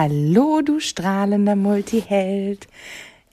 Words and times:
Hallo, 0.00 0.60
du 0.60 0.78
strahlender 0.78 1.56
Multiheld. 1.56 2.68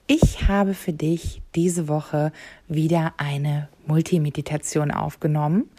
Ich 0.08 0.48
habe 0.48 0.74
für 0.74 0.92
dich 0.92 1.40
diese 1.54 1.86
Woche 1.86 2.32
wieder 2.66 3.14
eine 3.18 3.68
Multimeditation 3.86 4.90
aufgenommen 4.90 5.70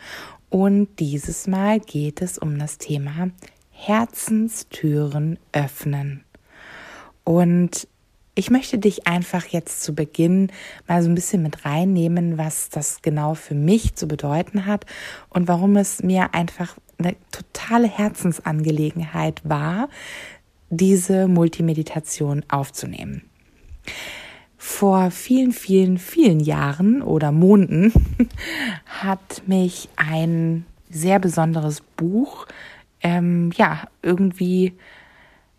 und 0.50 0.88
dieses 1.00 1.46
Mal 1.46 1.81
geht 1.81 2.21
es 2.21 2.38
um 2.38 2.58
das 2.58 2.78
Thema 2.78 3.31
Herzenstüren 3.70 5.37
öffnen. 5.51 6.23
Und 7.26 7.90
ich 8.33 8.49
möchte 8.49 8.78
dich 8.78 9.08
einfach 9.08 9.46
jetzt 9.47 9.83
zu 9.83 9.94
Beginn 9.94 10.54
mal 10.88 11.04
so 11.04 11.10
ein 11.10 11.15
bisschen 11.15 11.44
mit 11.44 11.65
reinnehmen, 11.65 12.38
was 12.38 12.69
das 12.69 13.01
genau 13.01 13.33
für 13.33 13.56
mich 13.56 13.96
zu 13.96 14.08
bedeuten 14.08 14.65
hat 14.65 14.85
und 15.28 15.49
warum 15.49 15.76
es 15.76 16.02
mir 16.02 16.34
einfach 16.34 16.77
eine 16.98 17.16
totale 17.31 17.88
Herzensangelegenheit 17.88 19.41
war, 19.44 19.90
diese 20.70 21.27
Multimeditation 21.27 22.44
aufzunehmen. 22.49 23.23
Vor 24.58 25.12
vielen, 25.12 25.52
vielen, 25.52 25.98
vielen 25.98 26.39
Jahren 26.39 27.02
oder 27.02 27.31
Monaten 27.31 27.94
hat 28.85 29.44
mich 29.45 29.88
ein 29.95 30.66
sehr 30.89 31.20
besonderes 31.20 31.81
Buch, 31.95 32.48
ähm, 33.02 33.52
ja, 33.55 33.88
irgendwie 34.02 34.73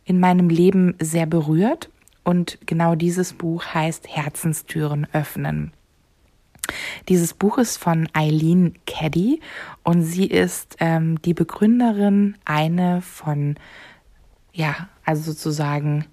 in 0.05 0.21
meinem 0.21 0.49
Leben 0.49 0.95
sehr 1.01 1.27
berührt. 1.27 1.91
Und 2.25 2.59
genau 2.66 2.95
dieses 2.95 3.33
Buch 3.33 3.65
heißt 3.65 4.09
Herzenstüren 4.09 5.07
öffnen. 5.13 5.73
Dieses 7.09 7.33
Buch 7.33 7.57
ist 7.57 7.79
von 7.79 8.09
Eileen 8.13 8.75
Caddy 8.87 9.41
und 9.85 10.02
sie 10.02 10.27
ist 10.27 10.77
ähm, 10.80 11.21
die 11.23 11.33
Begründerin, 11.33 12.37
eine 12.45 13.01
von 13.01 13.57
ja, 14.59 14.89
also 15.05 15.23
sozusagen, 15.23 16.05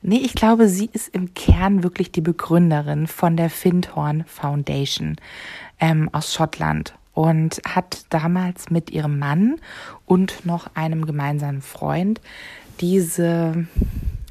nee, 0.00 0.18
ich 0.18 0.34
glaube, 0.34 0.68
sie 0.68 0.88
ist 0.92 1.08
im 1.08 1.34
Kern 1.34 1.82
wirklich 1.82 2.12
die 2.12 2.20
Begründerin 2.20 3.08
von 3.08 3.36
der 3.36 3.50
Findhorn 3.50 4.24
Foundation 4.28 5.16
ähm, 5.80 6.08
aus 6.12 6.32
Schottland 6.32 6.94
und 7.12 7.60
hat 7.66 8.04
damals 8.10 8.70
mit 8.70 8.90
ihrem 8.90 9.18
Mann 9.18 9.56
und 10.04 10.46
noch 10.46 10.76
einem 10.76 11.06
gemeinsamen 11.06 11.60
Freund 11.60 12.20
diese 12.78 13.66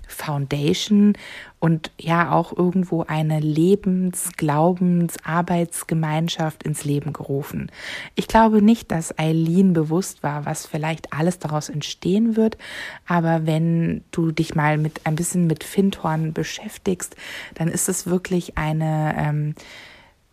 Foundation 0.07 1.17
und 1.65 1.89
ja 1.99 2.31
auch 2.31 2.55
irgendwo 2.55 3.05
eine 3.07 3.39
Lebens-, 3.39 4.33
Glaubens-, 4.37 5.17
Arbeitsgemeinschaft 5.23 6.61
ins 6.61 6.85
Leben 6.85 7.11
gerufen. 7.11 7.71
Ich 8.13 8.27
glaube 8.27 8.61
nicht, 8.61 8.91
dass 8.91 9.17
Eileen 9.17 9.73
bewusst 9.73 10.21
war, 10.21 10.45
was 10.45 10.67
vielleicht 10.67 11.11
alles 11.11 11.39
daraus 11.39 11.69
entstehen 11.69 12.35
wird, 12.35 12.59
aber 13.07 13.47
wenn 13.47 14.03
du 14.11 14.31
dich 14.31 14.53
mal 14.53 14.77
mit 14.77 15.07
ein 15.07 15.15
bisschen 15.15 15.47
mit 15.47 15.63
Findhorn 15.63 16.33
beschäftigst, 16.33 17.15
dann 17.55 17.67
ist 17.67 17.89
es 17.89 18.05
wirklich 18.05 18.59
eine 18.59 19.15
ähm, 19.17 19.55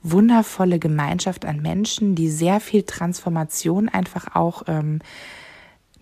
wundervolle 0.02 0.78
Gemeinschaft 0.78 1.46
an 1.46 1.62
Menschen, 1.62 2.14
die 2.14 2.28
sehr 2.28 2.60
viel 2.60 2.82
Transformation 2.82 3.88
einfach 3.88 4.36
auch 4.36 4.64
ähm, 4.66 4.98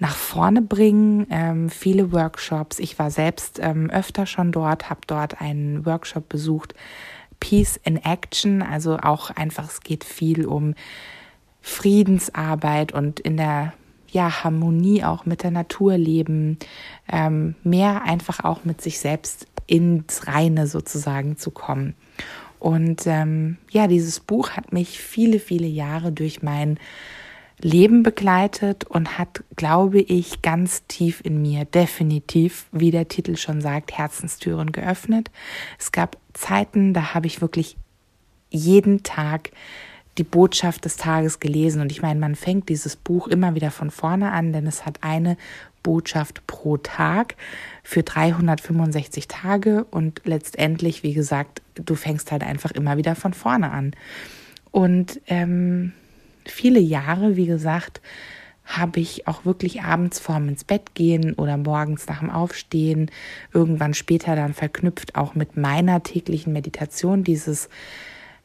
nach 0.01 0.17
vorne 0.17 0.63
bringen. 0.63 1.27
Ähm, 1.31 1.69
viele 1.71 2.11
Workshops. 2.11 2.79
Ich 2.81 2.99
war 2.99 3.11
selbst 3.11 3.61
ähm, 3.63 3.91
öfter 3.91 4.27
schon 4.27 4.51
dort, 4.51 4.91
habe 4.91 5.03
dort 5.07 5.41
einen 5.41 5.87
Workshop 5.87 6.29
besucht. 6.29 6.75
Peace 7.39 7.79
in 7.85 7.97
Action, 7.97 8.63
also 8.63 8.97
auch 8.99 9.31
einfach, 9.31 9.69
es 9.69 9.81
geht 9.81 10.05
viel 10.05 10.47
um 10.47 10.75
Friedensarbeit 11.61 12.93
und 12.93 13.21
in 13.21 13.37
der 13.37 13.75
ja, 14.09 14.43
Harmonie 14.43 15.05
auch 15.05 15.25
mit 15.25 15.43
der 15.43 15.51
Natur 15.51 15.97
leben, 15.97 16.59
ähm, 17.11 17.55
mehr 17.63 18.03
einfach 18.03 18.43
auch 18.45 18.65
mit 18.65 18.81
sich 18.81 18.99
selbst 18.99 19.47
ins 19.67 20.27
Reine 20.27 20.67
sozusagen 20.67 21.37
zu 21.37 21.51
kommen. 21.51 21.95
Und 22.59 23.07
ähm, 23.07 23.57
ja, 23.71 23.87
dieses 23.87 24.21
Buch 24.21 24.51
hat 24.51 24.73
mich 24.73 25.01
viele, 25.01 25.39
viele 25.39 25.67
Jahre 25.67 26.13
durch 26.13 26.43
mein 26.43 26.79
Leben 27.63 28.03
begleitet 28.03 28.85
und 28.85 29.19
hat, 29.19 29.45
glaube 29.57 30.01
ich, 30.01 30.43
ganz 30.43 30.87
tief 30.87 31.21
in 31.25 31.43
mir 31.43 31.65
definitiv, 31.65 32.67
wie 32.73 32.91
der 32.91 33.09
Titel 33.09 33.37
schon 33.37 33.61
sagt, 33.61 33.97
Herzenstüren 33.97 34.73
geöffnet. 34.73 35.31
Es 35.79 35.93
gab 35.93 36.17
Zeiten, 36.33 36.95
da 36.95 37.15
habe 37.15 37.27
ich 37.27 37.41
wirklich 37.41 37.77
jeden 38.51 39.03
Tag 39.03 39.51
die 40.19 40.25
Botschaft 40.25 40.85
des 40.85 40.97
Tages 40.97 41.41
gelesen. 41.41 41.81
Und 41.81 41.93
ich 41.93 42.03
meine, 42.03 42.19
man 42.21 42.35
fängt 42.35 42.69
dieses 42.69 42.97
Buch 42.97 43.29
immer 43.29 43.55
wieder 43.55 43.71
von 43.71 43.91
vorne 43.91 44.33
an, 44.33 44.53
denn 44.53 44.67
es 44.67 44.85
hat 44.85 44.99
eine 45.03 45.37
Botschaft 45.83 46.47
pro 46.47 46.77
Tag 46.77 47.37
für 47.83 48.03
365 48.03 49.29
Tage 49.29 49.85
und 49.85 50.21
letztendlich, 50.25 51.03
wie 51.03 51.15
gesagt, 51.15 51.63
du 51.75 51.95
fängst 51.95 52.33
halt 52.33 52.43
einfach 52.43 52.71
immer 52.73 52.97
wieder 52.97 53.15
von 53.15 53.33
vorne 53.33 53.71
an. 53.71 53.93
Und 54.73 55.21
ähm, 55.27 55.93
viele 56.47 56.81
Jahre, 56.81 57.37
wie 57.37 57.47
gesagt, 57.47 58.01
habe 58.65 59.01
ich 59.01 59.27
auch 59.27 59.45
wirklich 59.45 59.83
abends 59.83 60.21
vorm 60.21 60.49
ins 60.49 60.65
Bett 60.65 60.95
gehen 60.95 61.35
oder 61.35 61.57
morgens 61.57 62.07
nach 62.07 62.21
dem 62.21 62.31
Aufstehen, 62.31 63.11
irgendwann 63.53 63.95
später 63.95 64.37
dann 64.37 64.55
verknüpft 64.55 65.17
auch 65.17 65.35
mit 65.35 65.57
meiner 65.57 66.03
täglichen 66.03 66.53
Meditation 66.53 67.25
dieses, 67.25 67.69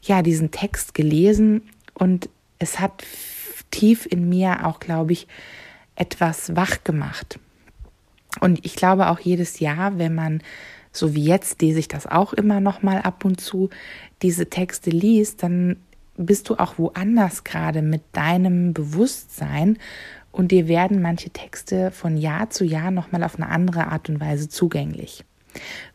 ja, 0.02 0.24
diesen 0.24 0.52
Text 0.52 0.96
gelesen 0.96 1.62
und 1.94 2.30
es 2.58 2.80
hat 2.80 3.04
tief 3.70 4.08
in 4.10 4.28
mir 4.30 4.66
auch, 4.66 4.80
glaube 4.80 5.14
ich, 5.14 5.28
etwas 5.96 6.56
wach 6.56 6.84
gemacht. 6.84 7.40
Und 8.42 8.66
ich 8.66 8.76
glaube 8.76 9.10
auch 9.10 9.20
jedes 9.20 9.60
Jahr, 9.60 9.98
wenn 9.98 10.16
man 10.16 10.42
so 10.96 11.14
wie 11.14 11.26
jetzt 11.26 11.62
lese 11.62 11.80
ich 11.80 11.88
das 11.88 12.08
auch 12.08 12.34
immer 12.34 12.62
noch 12.62 12.82
mal 12.82 13.02
ab 13.02 13.26
und 13.26 13.40
zu 13.42 13.70
diese 14.22 14.50
Texte 14.50 14.90
liest, 14.90 15.44
dann 15.44 15.78
bist 16.18 16.50
du 16.50 16.56
auch 16.56 16.78
woanders 16.78 17.44
gerade 17.44 17.82
mit 17.82 18.02
deinem 18.14 18.74
Bewusstsein 18.74 19.78
und 20.32 20.52
dir 20.52 20.68
werden 20.68 21.02
manche 21.02 21.30
Texte 21.30 21.92
von 21.92 22.18
Jahr 22.18 22.50
zu 22.50 22.66
Jahr 22.66 22.92
nochmal 22.92 23.24
auf 23.24 23.36
eine 23.36 23.50
andere 23.50 23.88
Art 23.88 24.10
und 24.10 24.20
Weise 24.20 24.50
zugänglich. 24.50 25.24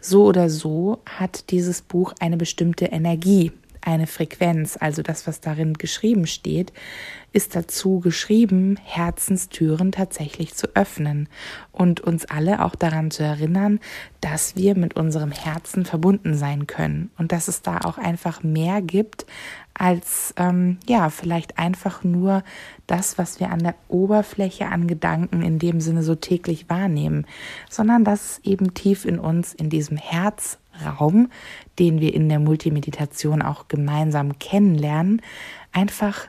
So 0.00 0.24
oder 0.24 0.48
so 0.48 1.02
hat 1.06 1.50
dieses 1.50 1.82
Buch 1.82 2.14
eine 2.20 2.38
bestimmte 2.38 2.86
Energie, 2.86 3.52
eine 3.82 4.06
Frequenz, 4.06 4.76
also 4.78 5.02
das, 5.02 5.26
was 5.26 5.40
darin 5.40 5.74
geschrieben 5.74 6.26
steht, 6.26 6.72
ist 7.32 7.54
dazu 7.54 8.00
geschrieben, 8.00 8.76
Herzenstüren 8.82 9.92
tatsächlich 9.92 10.54
zu 10.54 10.68
öffnen 10.74 11.28
und 11.70 12.00
uns 12.00 12.24
alle 12.26 12.64
auch 12.64 12.74
daran 12.74 13.10
zu 13.10 13.22
erinnern, 13.22 13.78
dass 14.20 14.56
wir 14.56 14.76
mit 14.76 14.96
unserem 14.96 15.30
Herzen 15.30 15.84
verbunden 15.84 16.34
sein 16.34 16.66
können 16.66 17.10
und 17.18 17.32
dass 17.32 17.48
es 17.48 17.62
da 17.62 17.78
auch 17.78 17.98
einfach 17.98 18.42
mehr 18.42 18.82
gibt 18.82 19.26
als 19.74 20.34
ähm, 20.36 20.78
ja 20.86 21.10
vielleicht 21.10 21.58
einfach 21.58 22.04
nur 22.04 22.42
das, 22.86 23.18
was 23.18 23.40
wir 23.40 23.50
an 23.50 23.60
der 23.60 23.74
Oberfläche 23.88 24.66
an 24.66 24.86
Gedanken 24.86 25.42
in 25.42 25.58
dem 25.58 25.80
Sinne 25.80 26.02
so 26.02 26.14
täglich 26.14 26.68
wahrnehmen, 26.68 27.26
sondern 27.68 28.04
dass 28.04 28.40
eben 28.44 28.74
tief 28.74 29.04
in 29.04 29.18
uns 29.18 29.54
in 29.54 29.70
diesem 29.70 29.96
Herzraum, 29.96 31.30
den 31.78 32.00
wir 32.00 32.14
in 32.14 32.28
der 32.28 32.40
Multimeditation 32.40 33.42
auch 33.42 33.68
gemeinsam 33.68 34.38
kennenlernen, 34.38 35.22
einfach 35.72 36.28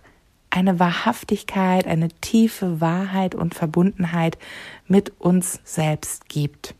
eine 0.50 0.80
Wahrhaftigkeit, 0.80 1.88
eine 1.88 2.10
tiefe 2.10 2.82
Wahrheit 2.82 3.36
und 3.36 3.56
Verbundenheit 3.56 4.38
mit 4.88 5.14
uns 5.20 5.62
selbst 5.64 6.30
gibt. 6.30 6.76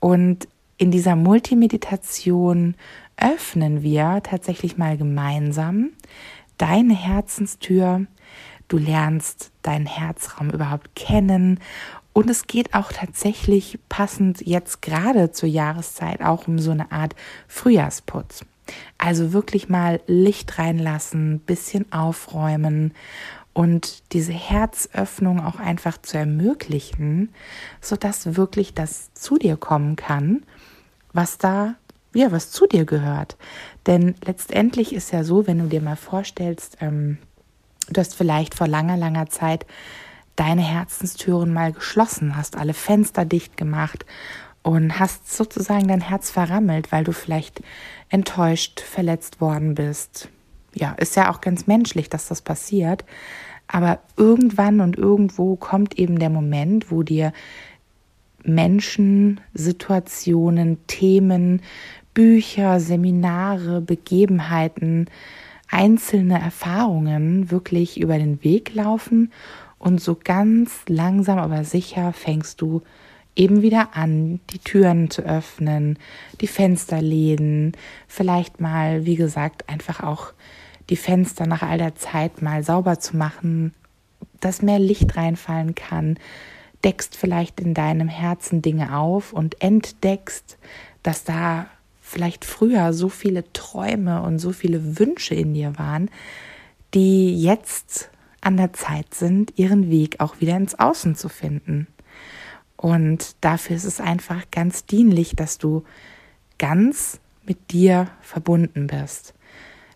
Und 0.00 0.48
in 0.76 0.90
dieser 0.90 1.14
Multimeditation 1.14 2.74
öffnen 3.20 3.82
wir 3.82 4.22
tatsächlich 4.22 4.76
mal 4.78 4.96
gemeinsam 4.96 5.90
deine 6.58 6.94
Herzenstür. 6.94 8.06
Du 8.68 8.78
lernst 8.78 9.50
deinen 9.62 9.86
Herzraum 9.86 10.50
überhaupt 10.50 10.94
kennen. 10.94 11.58
Und 12.12 12.28
es 12.28 12.46
geht 12.46 12.74
auch 12.74 12.92
tatsächlich 12.92 13.78
passend 13.88 14.40
jetzt 14.40 14.82
gerade 14.82 15.32
zur 15.32 15.48
Jahreszeit 15.48 16.22
auch 16.22 16.48
um 16.48 16.58
so 16.58 16.70
eine 16.72 16.92
Art 16.92 17.14
Frühjahrsputz. 17.48 18.44
Also 18.98 19.32
wirklich 19.32 19.68
mal 19.68 20.00
Licht 20.06 20.58
reinlassen, 20.58 21.40
bisschen 21.40 21.90
aufräumen 21.92 22.94
und 23.52 24.12
diese 24.12 24.32
Herzöffnung 24.32 25.44
auch 25.44 25.58
einfach 25.58 26.00
zu 26.00 26.18
ermöglichen, 26.18 27.32
sodass 27.80 28.36
wirklich 28.36 28.74
das 28.74 29.12
zu 29.14 29.38
dir 29.38 29.56
kommen 29.56 29.96
kann, 29.96 30.44
was 31.12 31.38
da, 31.38 31.74
ja, 32.14 32.32
was 32.32 32.50
zu 32.50 32.66
dir 32.66 32.84
gehört. 32.84 33.36
Denn 33.86 34.14
letztendlich 34.24 34.94
ist 34.94 35.12
ja 35.12 35.24
so, 35.24 35.46
wenn 35.46 35.58
du 35.58 35.66
dir 35.66 35.80
mal 35.80 35.96
vorstellst, 35.96 36.78
ähm, 36.80 37.18
du 37.88 38.00
hast 38.00 38.14
vielleicht 38.14 38.54
vor 38.54 38.66
langer, 38.66 38.96
langer 38.96 39.28
Zeit 39.28 39.66
deine 40.36 40.62
Herzenstüren 40.62 41.52
mal 41.52 41.72
geschlossen, 41.72 42.36
hast 42.36 42.56
alle 42.56 42.74
Fenster 42.74 43.24
dicht 43.24 43.56
gemacht 43.56 44.06
und 44.62 44.98
hast 44.98 45.32
sozusagen 45.32 45.88
dein 45.88 46.00
Herz 46.00 46.30
verrammelt, 46.30 46.92
weil 46.92 47.04
du 47.04 47.12
vielleicht 47.12 47.62
enttäuscht, 48.08 48.80
verletzt 48.80 49.40
worden 49.40 49.74
bist. 49.74 50.28
Ja, 50.74 50.92
ist 50.92 51.16
ja 51.16 51.30
auch 51.30 51.40
ganz 51.40 51.66
menschlich, 51.66 52.08
dass 52.10 52.28
das 52.28 52.42
passiert. 52.42 53.04
Aber 53.66 54.00
irgendwann 54.16 54.80
und 54.80 54.96
irgendwo 54.96 55.56
kommt 55.56 55.98
eben 55.98 56.18
der 56.18 56.30
Moment, 56.30 56.90
wo 56.90 57.02
dir 57.02 57.32
Menschen, 58.42 59.40
Situationen, 59.54 60.78
Themen, 60.86 61.62
Bücher, 62.14 62.80
Seminare, 62.80 63.80
Begebenheiten, 63.80 65.06
einzelne 65.68 66.40
Erfahrungen 66.40 67.50
wirklich 67.50 68.00
über 68.00 68.18
den 68.18 68.42
Weg 68.42 68.74
laufen 68.74 69.32
und 69.78 70.00
so 70.00 70.18
ganz 70.22 70.82
langsam 70.88 71.38
aber 71.38 71.64
sicher 71.64 72.12
fängst 72.12 72.60
du 72.60 72.82
eben 73.36 73.62
wieder 73.62 73.96
an, 73.96 74.40
die 74.50 74.58
Türen 74.58 75.10
zu 75.10 75.22
öffnen, 75.22 75.98
die 76.40 76.46
Fensterläden, 76.46 77.72
vielleicht 78.08 78.60
mal, 78.60 79.06
wie 79.06 79.16
gesagt, 79.16 79.68
einfach 79.68 80.02
auch 80.02 80.32
die 80.90 80.96
Fenster 80.96 81.46
nach 81.46 81.62
all 81.62 81.78
der 81.78 81.94
Zeit 81.94 82.42
mal 82.42 82.64
sauber 82.64 82.98
zu 82.98 83.16
machen, 83.16 83.72
dass 84.40 84.62
mehr 84.62 84.78
Licht 84.78 85.16
reinfallen 85.16 85.74
kann, 85.74 86.18
deckst 86.84 87.16
vielleicht 87.16 87.60
in 87.60 87.74
deinem 87.74 88.08
Herzen 88.08 88.62
Dinge 88.62 88.96
auf 88.96 89.32
und 89.32 89.62
entdeckst, 89.62 90.58
dass 91.02 91.24
da 91.24 91.66
vielleicht 92.10 92.44
früher 92.44 92.92
so 92.92 93.08
viele 93.08 93.50
Träume 93.52 94.22
und 94.22 94.38
so 94.40 94.52
viele 94.52 94.98
Wünsche 94.98 95.34
in 95.34 95.54
dir 95.54 95.78
waren, 95.78 96.10
die 96.92 97.40
jetzt 97.40 98.10
an 98.40 98.56
der 98.56 98.72
Zeit 98.72 99.14
sind, 99.14 99.52
ihren 99.56 99.90
Weg 99.90 100.16
auch 100.18 100.40
wieder 100.40 100.56
ins 100.56 100.78
Außen 100.78 101.14
zu 101.14 101.28
finden. 101.28 101.86
Und 102.76 103.36
dafür 103.42 103.76
ist 103.76 103.84
es 103.84 104.00
einfach 104.00 104.42
ganz 104.50 104.86
dienlich, 104.86 105.36
dass 105.36 105.58
du 105.58 105.84
ganz 106.58 107.20
mit 107.44 107.70
dir 107.70 108.08
verbunden 108.22 108.88
bist, 108.88 109.34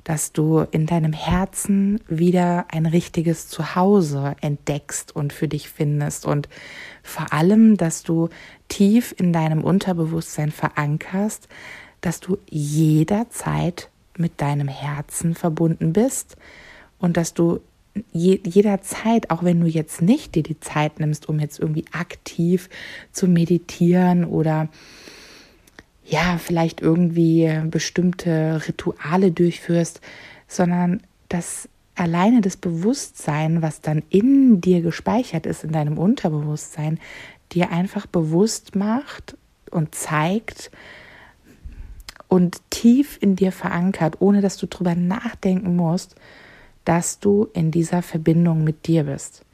dass 0.04 0.32
du 0.32 0.60
in 0.70 0.86
deinem 0.86 1.14
Herzen 1.14 2.00
wieder 2.08 2.66
ein 2.70 2.86
richtiges 2.86 3.48
Zuhause 3.48 4.36
entdeckst 4.40 5.16
und 5.16 5.32
für 5.32 5.48
dich 5.48 5.68
findest 5.68 6.26
und 6.26 6.48
vor 7.02 7.32
allem, 7.32 7.76
dass 7.76 8.02
du 8.02 8.28
tief 8.68 9.14
in 9.16 9.32
deinem 9.32 9.64
Unterbewusstsein 9.64 10.52
verankerst, 10.52 11.48
dass 12.04 12.20
du 12.20 12.38
jederzeit 12.50 13.88
mit 14.18 14.40
deinem 14.40 14.68
Herzen 14.68 15.34
verbunden 15.34 15.92
bist 15.92 16.36
und 16.98 17.16
dass 17.16 17.34
du 17.34 17.60
je, 18.12 18.40
jederzeit, 18.44 19.30
auch 19.30 19.42
wenn 19.42 19.60
du 19.60 19.66
jetzt 19.66 20.02
nicht 20.02 20.34
dir 20.34 20.42
die 20.42 20.60
Zeit 20.60 21.00
nimmst, 21.00 21.28
um 21.28 21.38
jetzt 21.40 21.58
irgendwie 21.58 21.86
aktiv 21.92 22.68
zu 23.12 23.26
meditieren 23.26 24.24
oder 24.24 24.68
ja, 26.04 26.36
vielleicht 26.36 26.82
irgendwie 26.82 27.50
bestimmte 27.70 28.60
Rituale 28.68 29.32
durchführst, 29.32 30.02
sondern 30.46 31.02
dass 31.30 31.68
alleine 31.94 32.42
das 32.42 32.58
Bewusstsein, 32.58 33.62
was 33.62 33.80
dann 33.80 34.02
in 34.10 34.60
dir 34.60 34.82
gespeichert 34.82 35.46
ist, 35.46 35.64
in 35.64 35.72
deinem 35.72 35.96
Unterbewusstsein, 35.96 37.00
dir 37.52 37.70
einfach 37.70 38.04
bewusst 38.06 38.76
macht 38.76 39.38
und 39.70 39.94
zeigt 39.94 40.70
und 42.34 42.68
tief 42.68 43.16
in 43.20 43.36
dir 43.36 43.52
verankert, 43.52 44.16
ohne 44.18 44.40
dass 44.40 44.56
du 44.56 44.66
drüber 44.66 44.96
nachdenken 44.96 45.76
musst, 45.76 46.16
dass 46.84 47.20
du 47.20 47.48
in 47.54 47.70
dieser 47.70 48.02
Verbindung 48.02 48.64
mit 48.64 48.88
dir 48.88 49.04
bist, 49.04 49.44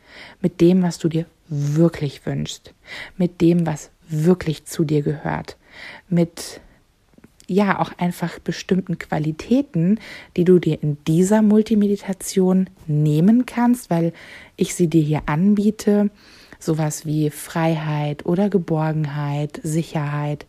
mit 0.41 0.63
dem, 0.63 0.83
was 0.83 0.97
du 0.97 1.11
dir 1.11 1.27
wirklich 1.51 2.25
wünschst, 2.25 2.73
mit 3.19 3.43
dem, 3.43 3.67
was 3.67 3.91
wirklich 4.09 4.65
zu 4.65 4.85
dir 4.85 5.03
gehört, 5.03 5.59
mit 6.09 6.63
ja 7.47 7.81
auch 7.81 7.93
einfach 7.99 8.39
bestimmten 8.39 8.97
Qualitäten, 8.97 10.01
die 10.39 10.45
du 10.45 10.59
dir 10.59 10.83
in 10.83 10.97
dieser 11.05 11.43
Multimeditation 11.43 12.71
nehmen 12.87 13.45
kannst, 13.45 13.91
weil 13.91 14.15
ich 14.57 14.75
sie 14.75 14.89
dir 14.89 15.03
hier 15.03 15.25
anbiete, 15.27 16.09
sowas 16.59 17.05
wie 17.05 17.29
Freiheit 17.29 18.25
oder 18.25 18.49
Geborgenheit, 18.49 19.61
Sicherheit, 19.63 20.47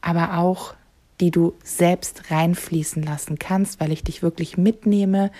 aber 0.00 0.38
auch 0.38 0.72
die 1.20 1.30
du 1.30 1.54
selbst 1.62 2.30
reinfließen 2.30 3.02
lassen 3.02 3.38
kannst, 3.38 3.80
weil 3.80 3.92
ich 3.92 4.04
dich 4.04 4.22
wirklich 4.22 4.58
mitnehme, 4.58 5.30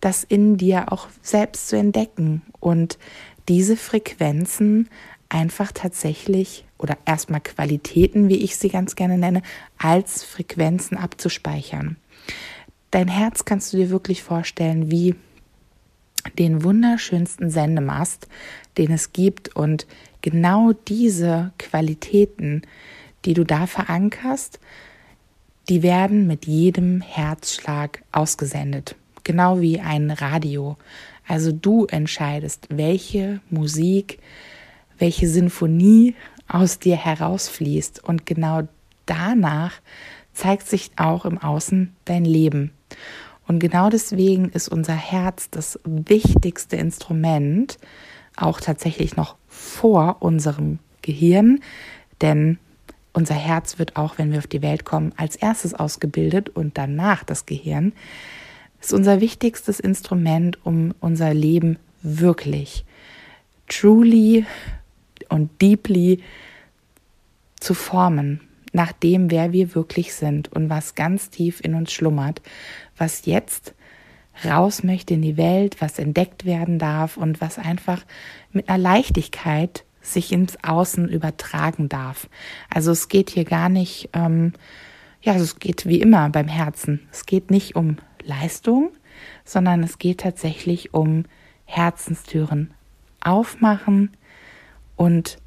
das 0.00 0.24
in 0.24 0.56
dir 0.56 0.92
auch 0.92 1.08
selbst 1.22 1.68
zu 1.68 1.76
entdecken 1.76 2.42
und 2.60 2.98
diese 3.48 3.76
Frequenzen 3.76 4.88
einfach 5.28 5.72
tatsächlich 5.72 6.64
oder 6.78 6.98
erstmal 7.06 7.40
Qualitäten, 7.40 8.28
wie 8.28 8.42
ich 8.42 8.56
sie 8.56 8.68
ganz 8.68 8.96
gerne 8.96 9.16
nenne, 9.16 9.42
als 9.78 10.24
Frequenzen 10.24 10.98
abzuspeichern. 10.98 11.96
Dein 12.90 13.08
Herz 13.08 13.44
kannst 13.44 13.72
du 13.72 13.78
dir 13.78 13.90
wirklich 13.90 14.22
vorstellen 14.22 14.90
wie 14.90 15.14
den 16.38 16.62
wunderschönsten 16.62 17.50
Sendemast, 17.50 18.28
den 18.78 18.92
es 18.92 19.12
gibt 19.12 19.56
und 19.56 19.86
genau 20.20 20.72
diese 20.72 21.52
Qualitäten, 21.58 22.62
die 23.24 23.34
du 23.34 23.44
da 23.44 23.66
verankerst, 23.66 24.60
die 25.68 25.82
werden 25.82 26.26
mit 26.26 26.46
jedem 26.46 27.00
Herzschlag 27.00 28.02
ausgesendet 28.12 28.96
genau 29.24 29.60
wie 29.60 29.80
ein 29.80 30.10
Radio. 30.10 30.76
Also 31.26 31.52
du 31.52 31.86
entscheidest, 31.86 32.68
welche 32.70 33.40
Musik, 33.50 34.18
welche 34.98 35.28
Sinfonie 35.28 36.14
aus 36.48 36.78
dir 36.78 36.96
herausfließt 36.96 38.02
und 38.04 38.26
genau 38.26 38.68
danach 39.06 39.72
zeigt 40.32 40.66
sich 40.68 40.90
auch 40.96 41.24
im 41.24 41.38
Außen 41.38 41.94
dein 42.04 42.24
Leben. 42.24 42.72
Und 43.46 43.58
genau 43.58 43.90
deswegen 43.90 44.50
ist 44.50 44.68
unser 44.68 44.94
Herz 44.94 45.50
das 45.50 45.78
wichtigste 45.84 46.76
Instrument, 46.76 47.78
auch 48.36 48.60
tatsächlich 48.60 49.16
noch 49.16 49.36
vor 49.48 50.18
unserem 50.20 50.78
Gehirn, 51.02 51.60
denn 52.20 52.58
unser 53.12 53.34
Herz 53.34 53.78
wird 53.78 53.96
auch, 53.96 54.18
wenn 54.18 54.32
wir 54.32 54.38
auf 54.38 54.46
die 54.46 54.62
Welt 54.62 54.84
kommen, 54.84 55.12
als 55.16 55.36
erstes 55.36 55.74
ausgebildet 55.74 56.48
und 56.48 56.78
danach 56.78 57.24
das 57.24 57.46
Gehirn. 57.46 57.92
Ist 58.80 58.92
unser 58.92 59.20
wichtigstes 59.20 59.80
Instrument, 59.80 60.58
um 60.64 60.94
unser 61.00 61.34
Leben 61.34 61.78
wirklich, 62.02 62.84
truly 63.68 64.44
und 65.28 65.50
deeply 65.60 66.22
zu 67.60 67.74
formen, 67.74 68.40
nach 68.72 68.92
dem, 68.92 69.30
wer 69.30 69.52
wir 69.52 69.74
wirklich 69.74 70.14
sind 70.14 70.50
und 70.50 70.70
was 70.70 70.94
ganz 70.94 71.30
tief 71.30 71.60
in 71.62 71.74
uns 71.74 71.92
schlummert, 71.92 72.40
was 72.96 73.26
jetzt 73.26 73.74
raus 74.44 74.82
möchte 74.82 75.14
in 75.14 75.22
die 75.22 75.36
Welt, 75.36 75.76
was 75.80 75.98
entdeckt 75.98 76.44
werden 76.44 76.78
darf 76.78 77.16
und 77.16 77.40
was 77.40 77.58
einfach 77.58 78.02
mit 78.50 78.68
einer 78.68 78.78
Leichtigkeit 78.78 79.84
sich 80.02 80.32
ins 80.32 80.62
Außen 80.62 81.08
übertragen 81.08 81.88
darf. 81.88 82.28
Also 82.68 82.90
es 82.90 83.08
geht 83.08 83.30
hier 83.30 83.44
gar 83.44 83.68
nicht, 83.68 84.10
ähm, 84.12 84.52
ja, 85.22 85.34
es 85.34 85.58
geht 85.58 85.86
wie 85.86 86.00
immer 86.00 86.28
beim 86.28 86.48
Herzen. 86.48 87.08
Es 87.10 87.26
geht 87.26 87.50
nicht 87.50 87.76
um 87.76 87.96
Leistung, 88.22 88.90
sondern 89.44 89.82
es 89.82 89.98
geht 89.98 90.20
tatsächlich 90.20 90.92
um 90.92 91.24
Herzenstüren 91.64 92.74
aufmachen 93.20 94.10
und 94.96 95.38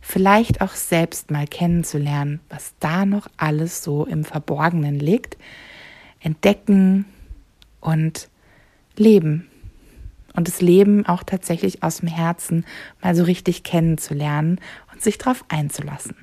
vielleicht 0.00 0.60
auch 0.60 0.72
selbst 0.72 1.30
mal 1.30 1.46
kennenzulernen, 1.46 2.40
was 2.48 2.74
da 2.80 3.04
noch 3.04 3.28
alles 3.36 3.82
so 3.82 4.06
im 4.06 4.24
Verborgenen 4.24 4.98
liegt, 4.98 5.36
entdecken 6.20 7.06
und 7.80 8.28
leben. 8.96 9.48
Und 10.38 10.46
das 10.46 10.60
Leben 10.60 11.04
auch 11.04 11.24
tatsächlich 11.24 11.82
aus 11.82 11.96
dem 11.96 12.08
Herzen 12.08 12.64
mal 13.02 13.16
so 13.16 13.24
richtig 13.24 13.64
kennenzulernen 13.64 14.60
und 14.92 15.02
sich 15.02 15.18
darauf 15.18 15.44
einzulassen. 15.48 16.14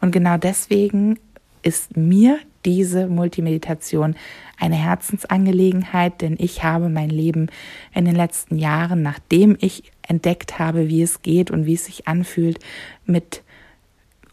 Und 0.00 0.10
genau 0.10 0.36
deswegen 0.36 1.20
ist 1.62 1.96
mir 1.96 2.40
diese 2.64 3.06
Multimeditation 3.06 4.16
eine 4.58 4.74
Herzensangelegenheit, 4.74 6.22
denn 6.22 6.34
ich 6.40 6.64
habe 6.64 6.88
mein 6.88 7.08
Leben 7.08 7.46
in 7.94 8.04
den 8.04 8.16
letzten 8.16 8.58
Jahren, 8.58 9.02
nachdem 9.02 9.56
ich 9.60 9.92
entdeckt 10.02 10.58
habe, 10.58 10.88
wie 10.88 11.02
es 11.02 11.22
geht 11.22 11.52
und 11.52 11.66
wie 11.66 11.74
es 11.74 11.84
sich 11.84 12.08
anfühlt, 12.08 12.58
mit 13.04 13.44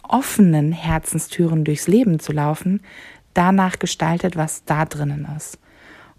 offenen 0.01 0.71
Herzenstüren 0.71 1.65
durchs 1.65 1.87
Leben 1.87 2.19
zu 2.19 2.31
laufen, 2.31 2.81
danach 3.35 3.77
gestaltet, 3.77 4.37
was 4.37 4.65
da 4.65 4.85
drinnen 4.85 5.27
ist. 5.37 5.59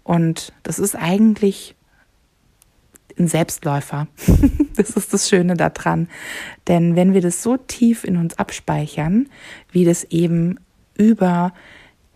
Und 0.05 0.53
das 0.63 0.79
ist 0.79 0.95
eigentlich 0.95 1.75
ein 3.17 3.27
Selbstläufer. 3.27 4.07
das 4.75 4.91
ist 4.91 5.13
das 5.13 5.29
Schöne 5.29 5.55
daran. 5.55 6.07
Denn 6.67 6.95
wenn 6.95 7.13
wir 7.13 7.21
das 7.21 7.41
so 7.43 7.57
tief 7.57 8.03
in 8.03 8.17
uns 8.17 8.37
abspeichern, 8.37 9.29
wie 9.71 9.85
das 9.85 10.03
eben 10.05 10.59
über 10.97 11.53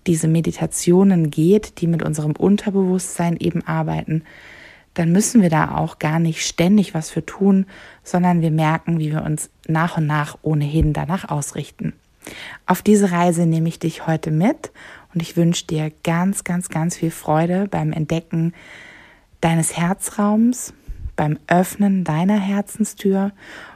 diese 0.07 0.27
Meditationen 0.27 1.29
geht, 1.29 1.81
die 1.81 1.87
mit 1.87 2.03
unserem 2.03 2.31
Unterbewusstsein 2.31 3.37
eben 3.37 3.65
arbeiten, 3.65 4.23
dann 4.93 5.11
müssen 5.11 5.41
wir 5.41 5.49
da 5.49 5.77
auch 5.77 5.99
gar 5.99 6.19
nicht 6.19 6.45
ständig 6.45 6.93
was 6.93 7.09
für 7.09 7.25
tun, 7.25 7.65
sondern 8.03 8.41
wir 8.41 8.51
merken, 8.51 8.99
wie 8.99 9.11
wir 9.11 9.23
uns 9.23 9.49
nach 9.67 9.97
und 9.97 10.07
nach 10.07 10.37
ohnehin 10.41 10.93
danach 10.93 11.29
ausrichten. 11.29 11.93
Auf 12.65 12.81
diese 12.81 13.11
Reise 13.11 13.45
nehme 13.45 13.69
ich 13.69 13.79
dich 13.79 14.07
heute 14.07 14.31
mit 14.31 14.71
und 15.13 15.21
ich 15.21 15.37
wünsche 15.37 15.65
dir 15.65 15.91
ganz, 16.03 16.43
ganz, 16.43 16.69
ganz 16.69 16.97
viel 16.97 17.11
Freude 17.11 17.67
beim 17.69 17.93
Entdecken 17.93 18.53
deines 19.41 19.77
Herzraums, 19.77 20.73
beim 21.19 21.37
Öffnen 21.47 22.05
deiner 22.05 22.39
Herzenstür 22.39 23.33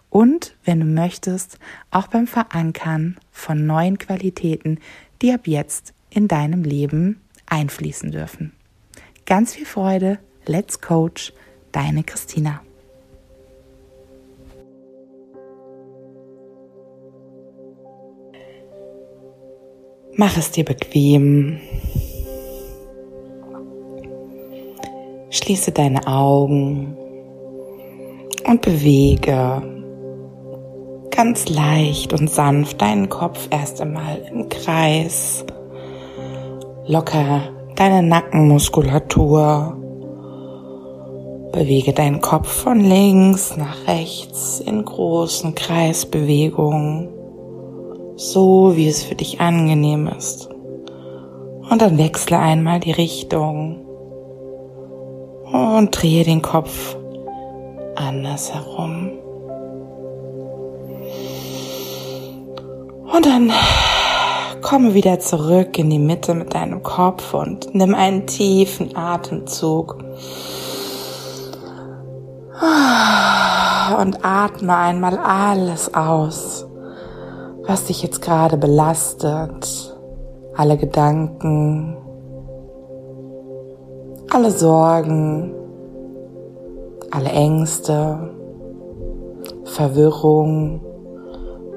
und, 0.09 0.55
wenn 0.63 0.79
du 0.79 0.85
möchtest, 0.85 1.59
auch 1.91 2.07
beim 2.07 2.25
Verankern 2.25 3.17
von 3.33 3.65
neuen 3.65 3.97
Qualitäten, 3.97 4.79
die 5.21 5.33
ab 5.33 5.45
jetzt 5.45 5.93
in 6.09 6.29
deinem 6.29 6.63
Leben 6.63 7.19
einfließen 7.47 8.11
dürfen. 8.11 8.53
Ganz 9.25 9.55
viel 9.55 9.65
Freude, 9.65 10.19
let's 10.45 10.79
coach, 10.79 11.33
deine 11.73 12.05
Christina. 12.05 12.61
Mach 20.15 20.37
es 20.37 20.51
dir 20.51 20.63
bequem. 20.63 21.59
Schließe 25.29 25.73
deine 25.73 26.07
Augen 26.07 26.95
und 28.47 28.61
bewege 28.61 29.61
ganz 31.11 31.47
leicht 31.49 32.13
und 32.13 32.29
sanft 32.29 32.81
deinen 32.81 33.09
Kopf 33.09 33.47
erst 33.51 33.81
einmal 33.81 34.21
im 34.31 34.49
Kreis. 34.49 35.45
Locker 36.85 37.41
deine 37.75 38.03
Nackenmuskulatur. 38.03 39.77
Bewege 41.51 41.93
deinen 41.93 42.19
Kopf 42.19 42.47
von 42.47 42.79
links 42.79 43.55
nach 43.57 43.87
rechts 43.87 44.59
in 44.59 44.83
großen 44.83 45.53
Kreisbewegungen, 45.53 47.09
so 48.15 48.75
wie 48.75 48.87
es 48.87 49.03
für 49.03 49.15
dich 49.15 49.39
angenehm 49.39 50.07
ist. 50.07 50.49
Und 51.69 51.81
dann 51.81 51.97
wechsle 51.97 52.39
einmal 52.39 52.79
die 52.79 52.91
Richtung 52.91 53.85
und 55.51 55.91
drehe 55.91 56.23
den 56.23 56.41
Kopf 56.41 56.97
andersherum. 58.03 59.11
Und 63.13 63.25
dann 63.25 63.51
komme 64.61 64.93
wieder 64.93 65.19
zurück 65.19 65.77
in 65.77 65.89
die 65.89 65.99
Mitte 65.99 66.33
mit 66.33 66.53
deinem 66.55 66.81
Kopf 66.81 67.33
und 67.33 67.75
nimm 67.75 67.93
einen 67.93 68.25
tiefen 68.25 68.95
Atemzug. 68.95 69.97
Und 73.99 74.25
atme 74.25 74.75
einmal 74.75 75.17
alles 75.17 75.93
aus, 75.93 76.65
was 77.65 77.85
dich 77.85 78.01
jetzt 78.01 78.21
gerade 78.21 78.57
belastet. 78.57 79.95
Alle 80.55 80.77
Gedanken, 80.77 81.97
alle 84.29 84.51
Sorgen, 84.51 85.53
alle 87.13 87.29
Ängste, 87.29 88.31
Verwirrung, 89.65 90.81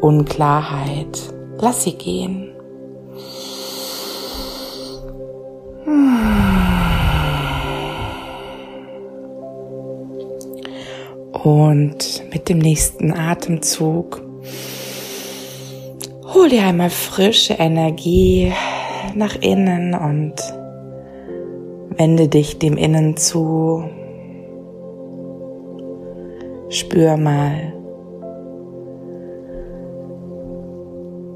Unklarheit. 0.01 1.35
Lass 1.59 1.85
sie 1.85 1.93
gehen. 1.93 2.53
Und 11.45 12.23
mit 12.33 12.49
dem 12.49 12.59
nächsten 12.59 13.13
Atemzug 13.13 14.23
hol 16.33 16.49
dir 16.49 16.63
einmal 16.65 16.91
frische 16.91 17.55
Energie 17.55 18.53
nach 19.15 19.37
innen 19.37 19.95
und 19.95 20.35
wende 21.99 22.29
dich 22.29 22.59
dem 22.59 22.79
Innen 22.79 23.17
zu. 23.19 23.85
Spür 26.77 27.17
mal, 27.17 27.73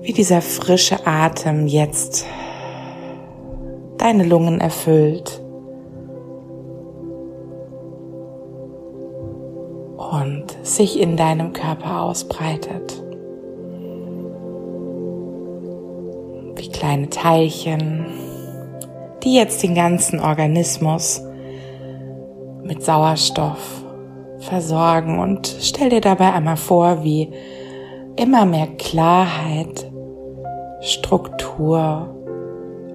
wie 0.03 0.13
dieser 0.13 0.43
frische 0.43 1.07
Atem 1.07 1.67
jetzt 1.67 2.27
deine 3.97 4.25
Lungen 4.25 4.61
erfüllt 4.61 5.41
und 9.97 10.45
sich 10.63 11.01
in 11.01 11.17
deinem 11.17 11.55
Körper 11.55 12.03
ausbreitet. 12.03 13.03
Wie 16.55 16.69
kleine 16.69 17.09
Teilchen, 17.09 18.05
die 19.25 19.37
jetzt 19.37 19.63
den 19.63 19.75
ganzen 19.75 20.21
Organismus 20.21 21.23
mit 22.63 22.83
Sauerstoff 22.83 23.80
versorgen 24.51 25.21
und 25.21 25.57
stell 25.61 25.89
dir 25.91 26.01
dabei 26.01 26.33
einmal 26.33 26.57
vor, 26.57 27.05
wie 27.05 27.31
immer 28.17 28.45
mehr 28.45 28.67
Klarheit, 28.67 29.91
Struktur, 30.83 32.15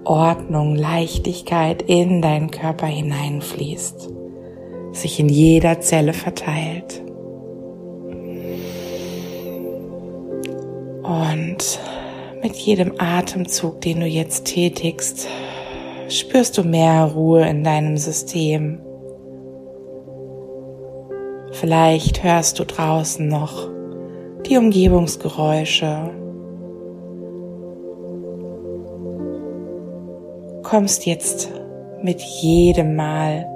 Ordnung, 0.03 0.75
Leichtigkeit 0.75 1.81
in 1.81 2.21
deinen 2.21 2.51
Körper 2.51 2.87
hineinfließt, 2.87 4.09
sich 4.91 5.19
in 5.19 5.29
jeder 5.29 5.79
Zelle 5.79 6.13
verteilt. 6.13 7.01
Und 11.03 11.79
mit 12.43 12.55
jedem 12.55 12.93
Atemzug, 12.97 13.79
den 13.81 14.01
du 14.01 14.05
jetzt 14.05 14.45
tätigst, 14.45 15.27
spürst 16.09 16.57
du 16.57 16.63
mehr 16.63 17.05
Ruhe 17.05 17.47
in 17.47 17.63
deinem 17.63 17.97
System. 17.97 18.84
Vielleicht 21.59 22.21
hörst 22.21 22.59
du 22.59 22.65
draußen 22.65 23.25
noch 23.29 23.69
die 24.45 24.57
Umgebungsgeräusche. 24.57 26.09
Kommst 30.63 31.05
jetzt 31.05 31.49
mit 32.01 32.19
jedem 32.19 32.97
Mal, 32.97 33.47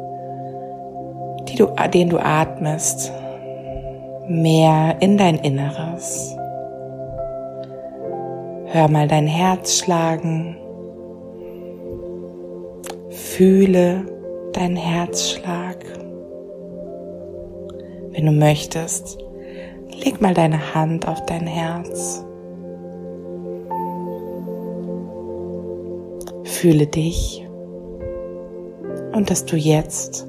du, 1.57 1.67
den 1.93 2.09
du 2.09 2.19
atmest, 2.19 3.11
mehr 4.29 4.95
in 5.01 5.17
dein 5.17 5.37
Inneres. 5.37 6.37
Hör 8.67 8.87
mal 8.87 9.09
dein 9.09 9.27
Herz 9.27 9.77
schlagen. 9.77 10.55
Fühle 13.09 14.05
deinen 14.53 14.77
Herzschlag. 14.77 15.75
Wenn 18.11 18.25
du 18.25 18.31
möchtest, 18.31 19.17
leg 20.03 20.21
mal 20.21 20.33
deine 20.33 20.73
Hand 20.73 21.07
auf 21.07 21.25
dein 21.25 21.45
Herz. 21.45 22.25
Fühle 26.43 26.87
dich 26.87 27.47
und 29.13 29.29
dass 29.29 29.45
du 29.45 29.55
jetzt 29.55 30.27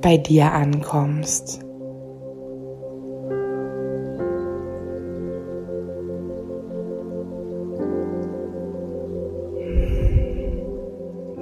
bei 0.00 0.18
dir 0.18 0.52
ankommst. 0.52 1.60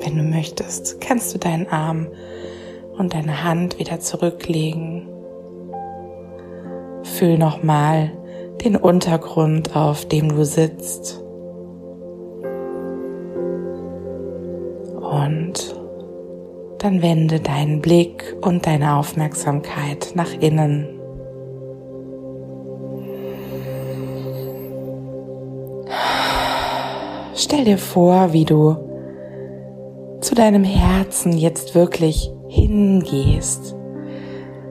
Wenn 0.04 0.16
du 0.16 0.23
möchtest, 0.23 1.00
kannst 1.00 1.35
du 1.35 1.38
deinen 1.38 1.66
Arm 1.68 2.09
und 3.02 3.14
deine 3.14 3.42
Hand 3.42 3.80
wieder 3.80 3.99
zurücklegen. 3.99 5.09
Fühl 7.02 7.37
nochmal 7.37 8.12
den 8.64 8.76
Untergrund, 8.76 9.75
auf 9.75 10.06
dem 10.06 10.28
du 10.28 10.44
sitzt. 10.44 11.21
Und 15.00 15.75
dann 16.78 17.02
wende 17.02 17.40
deinen 17.40 17.80
Blick 17.80 18.37
und 18.40 18.68
deine 18.68 18.94
Aufmerksamkeit 18.94 20.12
nach 20.14 20.32
innen. 20.38 21.00
Stell 27.35 27.64
dir 27.64 27.78
vor, 27.78 28.32
wie 28.32 28.44
du 28.44 28.76
zu 30.21 30.37
deinem 30.37 30.62
Herzen 30.62 31.32
jetzt 31.32 31.75
wirklich 31.75 32.30
hingehst. 32.52 33.75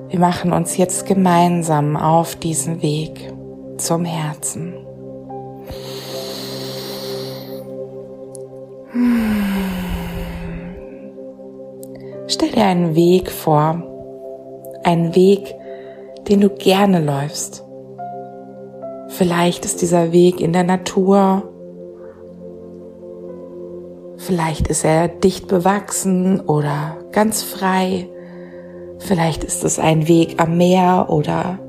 Wir 0.10 0.20
machen 0.20 0.54
uns 0.54 0.78
jetzt 0.78 1.08
gemeinsam 1.08 1.98
auf 1.98 2.36
diesen 2.36 2.84
Weg 2.84 3.34
zum 3.78 4.06
Herzen. 4.06 4.74
Stell 12.28 12.52
dir 12.52 12.66
einen 12.66 12.96
Weg 12.96 13.32
vor, 13.32 13.82
einen 14.84 15.16
Weg, 15.16 15.56
den 16.30 16.42
du 16.42 16.50
gerne 16.50 17.00
läufst. 17.00 17.66
Vielleicht 19.08 19.66
ist 19.66 19.82
dieser 19.82 20.12
Weg 20.12 20.40
in 20.40 20.54
der 20.54 20.64
Natur 20.64 21.51
Vielleicht 24.32 24.70
ist 24.70 24.86
er 24.86 25.10
dicht 25.10 25.50
bewachsen 25.50 26.40
oder 26.40 27.00
ganz 27.12 27.44
frei. 27.44 28.08
Vielleicht 28.98 29.44
ist 29.44 29.66
es 29.66 29.78
ein 29.78 30.08
Weg 30.08 30.42
am 30.42 30.56
Meer 30.56 31.08
oder 31.10 31.60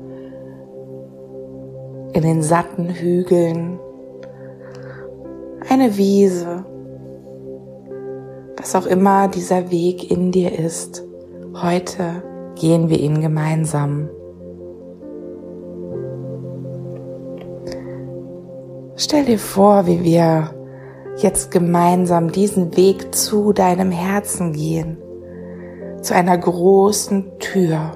in 2.13 2.21
den 2.21 2.41
satten 2.41 2.87
Hügeln, 2.87 3.79
eine 5.67 5.97
Wiese, 5.97 6.63
was 8.55 8.77
auch 8.77 8.85
immer 8.85 9.27
dieser 9.27 9.69
Weg 9.69 10.09
in 10.09 10.31
dir 10.31 10.57
ist. 10.57 11.03
Heute 11.61 12.23
gehen 12.55 12.87
wir 12.87 12.97
ihn 12.97 13.19
gemeinsam. 13.19 14.07
Stell 18.95 19.25
dir 19.25 19.39
vor, 19.39 19.85
wie 19.85 20.01
wir 20.05 20.62
jetzt 21.17 21.51
gemeinsam 21.51 22.31
diesen 22.31 22.75
Weg 22.75 23.13
zu 23.13 23.53
deinem 23.53 23.91
Herzen 23.91 24.53
gehen, 24.53 24.97
zu 26.01 26.15
einer 26.15 26.37
großen 26.37 27.39
Tür. 27.39 27.91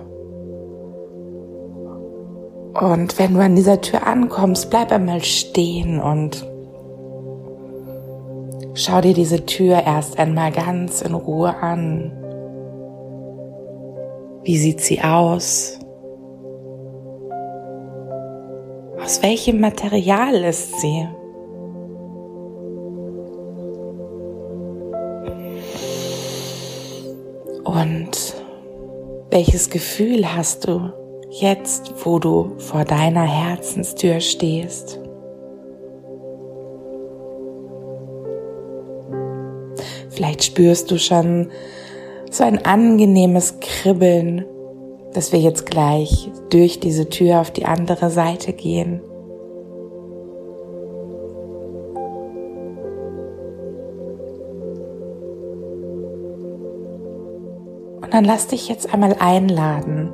Und 2.80 3.18
wenn 3.18 3.34
du 3.34 3.40
an 3.40 3.56
dieser 3.56 3.82
Tür 3.82 4.06
ankommst, 4.06 4.70
bleib 4.70 4.92
einmal 4.92 5.24
stehen 5.24 6.00
und 6.00 6.48
schau 8.76 9.02
dir 9.02 9.16
diese 9.16 9.46
Tür 9.46 9.82
erst 9.84 10.20
einmal 10.20 10.52
ganz 10.52 11.02
in 11.02 11.16
Ruhe 11.16 11.56
an. 11.56 12.12
Wie 14.44 14.58
sieht 14.58 14.82
sie 14.82 15.02
aus? 15.02 15.80
Aus 19.04 19.24
welchem 19.24 19.60
Material 19.60 20.36
ist 20.44 20.80
sie? 20.80 21.08
Und 27.80 28.34
welches 29.30 29.70
Gefühl 29.70 30.36
hast 30.36 30.68
du 30.68 30.92
jetzt, 31.30 31.94
wo 32.04 32.18
du 32.18 32.54
vor 32.58 32.86
deiner 32.86 33.22
Herzenstür 33.22 34.20
stehst? 34.20 35.00
Vielleicht 40.10 40.44
spürst 40.44 40.90
du 40.90 40.98
schon 40.98 41.52
so 42.32 42.44
ein 42.44 42.66
angenehmes 42.66 43.60
Kribbeln, 43.60 44.44
dass 45.14 45.32
wir 45.32 45.40
jetzt 45.40 45.68
gleich 45.68 46.32
durch 46.50 46.80
diese 46.80 47.10
Tür 47.10 47.42
auf 47.42 47.52
die 47.52 47.66
andere 47.66 48.10
Seite 48.10 48.54
gehen. 48.54 49.02
Und 58.08 58.14
dann 58.14 58.24
lass 58.24 58.48
dich 58.48 58.70
jetzt 58.70 58.94
einmal 58.94 59.18
einladen 59.20 60.14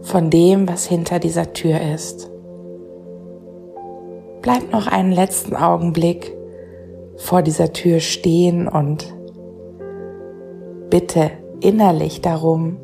von 0.00 0.30
dem, 0.30 0.66
was 0.66 0.86
hinter 0.86 1.18
dieser 1.18 1.52
Tür 1.52 1.78
ist. 1.94 2.30
Bleib 4.40 4.72
noch 4.72 4.86
einen 4.86 5.12
letzten 5.12 5.54
Augenblick 5.54 6.34
vor 7.16 7.42
dieser 7.42 7.74
Tür 7.74 8.00
stehen 8.00 8.66
und 8.66 9.14
bitte 10.88 11.32
innerlich 11.60 12.22
darum, 12.22 12.78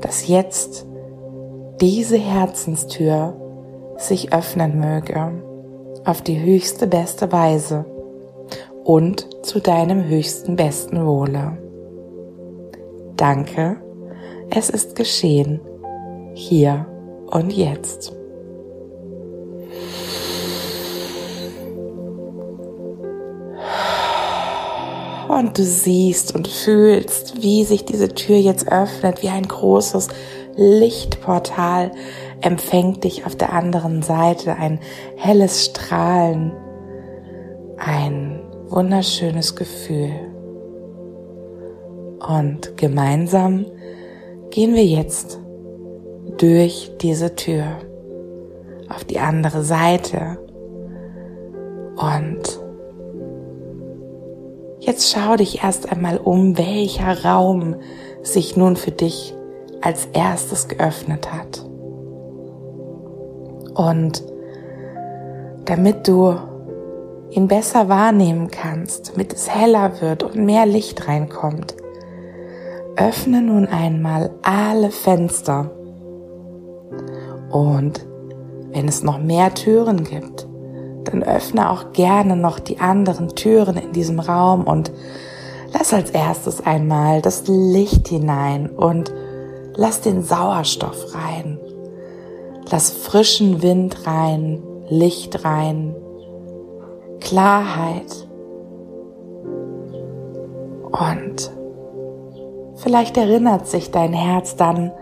dass 0.00 0.28
jetzt 0.28 0.86
diese 1.80 2.18
Herzenstür 2.18 3.34
sich 3.96 4.32
öffnen 4.32 4.78
möge 4.78 5.42
auf 6.04 6.22
die 6.22 6.40
höchste 6.40 6.86
beste 6.86 7.32
Weise 7.32 7.84
und 8.84 9.26
zu 9.44 9.58
deinem 9.58 10.04
höchsten 10.04 10.54
besten 10.54 11.04
Wohle. 11.04 11.67
Danke, 13.18 13.76
es 14.48 14.70
ist 14.70 14.94
geschehen, 14.94 15.60
hier 16.34 16.86
und 17.26 17.52
jetzt. 17.52 18.12
Und 25.28 25.58
du 25.58 25.64
siehst 25.64 26.36
und 26.36 26.46
fühlst, 26.46 27.42
wie 27.42 27.64
sich 27.64 27.84
diese 27.84 28.14
Tür 28.14 28.36
jetzt 28.36 28.70
öffnet, 28.70 29.20
wie 29.24 29.30
ein 29.30 29.48
großes 29.48 30.06
Lichtportal 30.54 31.90
empfängt 32.40 33.02
dich 33.02 33.26
auf 33.26 33.34
der 33.34 33.52
anderen 33.52 34.02
Seite, 34.02 34.54
ein 34.54 34.78
helles 35.16 35.64
Strahlen, 35.64 36.52
ein 37.78 38.44
wunderschönes 38.68 39.56
Gefühl. 39.56 40.27
Und 42.26 42.76
gemeinsam 42.76 43.66
gehen 44.50 44.74
wir 44.74 44.84
jetzt 44.84 45.40
durch 46.38 46.92
diese 47.00 47.34
Tür 47.34 47.64
auf 48.88 49.04
die 49.04 49.18
andere 49.18 49.62
Seite. 49.62 50.38
Und 51.96 52.60
jetzt 54.80 55.12
schau 55.12 55.36
dich 55.36 55.62
erst 55.62 55.90
einmal 55.92 56.18
um, 56.18 56.56
welcher 56.58 57.24
Raum 57.24 57.76
sich 58.22 58.56
nun 58.56 58.76
für 58.76 58.90
dich 58.92 59.34
als 59.80 60.06
erstes 60.12 60.68
geöffnet 60.68 61.32
hat. 61.32 61.64
Und 63.74 64.24
damit 65.66 66.08
du 66.08 66.34
ihn 67.30 67.46
besser 67.46 67.88
wahrnehmen 67.88 68.50
kannst, 68.50 69.12
damit 69.12 69.32
es 69.32 69.54
heller 69.54 70.00
wird 70.00 70.22
und 70.22 70.36
mehr 70.36 70.66
Licht 70.66 71.06
reinkommt, 71.06 71.76
öffne 72.98 73.40
nun 73.40 73.66
einmal 73.66 74.30
alle 74.42 74.90
Fenster. 74.90 75.70
Und 77.50 78.04
wenn 78.72 78.88
es 78.88 79.02
noch 79.02 79.18
mehr 79.18 79.54
Türen 79.54 80.04
gibt, 80.04 80.46
dann 81.04 81.22
öffne 81.22 81.70
auch 81.70 81.92
gerne 81.92 82.36
noch 82.36 82.58
die 82.58 82.80
anderen 82.80 83.28
Türen 83.34 83.76
in 83.76 83.92
diesem 83.92 84.20
Raum 84.20 84.64
und 84.64 84.90
lass 85.72 85.94
als 85.94 86.10
erstes 86.10 86.60
einmal 86.60 87.22
das 87.22 87.44
Licht 87.46 88.08
hinein 88.08 88.68
und 88.68 89.12
lass 89.74 90.00
den 90.00 90.22
Sauerstoff 90.22 91.14
rein. 91.14 91.58
Lass 92.70 92.90
frischen 92.90 93.62
Wind 93.62 94.06
rein, 94.06 94.62
Licht 94.88 95.44
rein, 95.44 95.94
Klarheit. 97.20 98.28
Und 100.90 101.57
Vielleicht 102.78 103.16
erinnert 103.16 103.66
sich 103.66 103.90
dein 103.90 104.12
Herz 104.12 104.54
dann 104.54 104.92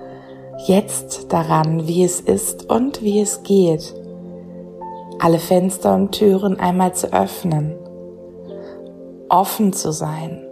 jetzt 0.67 1.31
daran, 1.33 1.87
wie 1.87 2.05
es 2.05 2.21
ist 2.21 2.71
und 2.71 3.03
wie 3.03 3.21
es 3.21 3.43
geht, 3.43 3.95
alle 5.19 5.39
Fenster 5.39 5.95
und 5.95 6.13
Türen 6.13 6.59
einmal 6.59 6.95
zu 6.95 7.13
öffnen, 7.13 7.77
offen 9.29 9.75
zu 9.75 9.93
sein, 9.93 10.43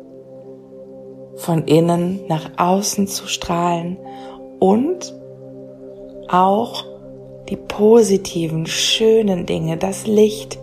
von 1.37 1.65
innen 1.65 2.21
nach 2.29 2.51
außen 2.59 3.07
zu 3.07 3.27
strahlen 3.27 3.97
und 4.61 5.15
auch 6.29 6.85
die 7.49 7.57
positiven, 7.57 8.67
schönen 8.67 9.47
Dinge, 9.47 9.79
das 9.79 10.07
Licht, 10.07 10.59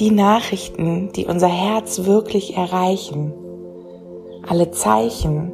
die 0.00 0.10
Nachrichten, 0.10 1.12
die 1.12 1.26
unser 1.26 1.48
Herz 1.48 2.04
wirklich 2.04 2.56
erreichen, 2.56 3.32
alle 4.48 4.70
Zeichen, 4.70 5.52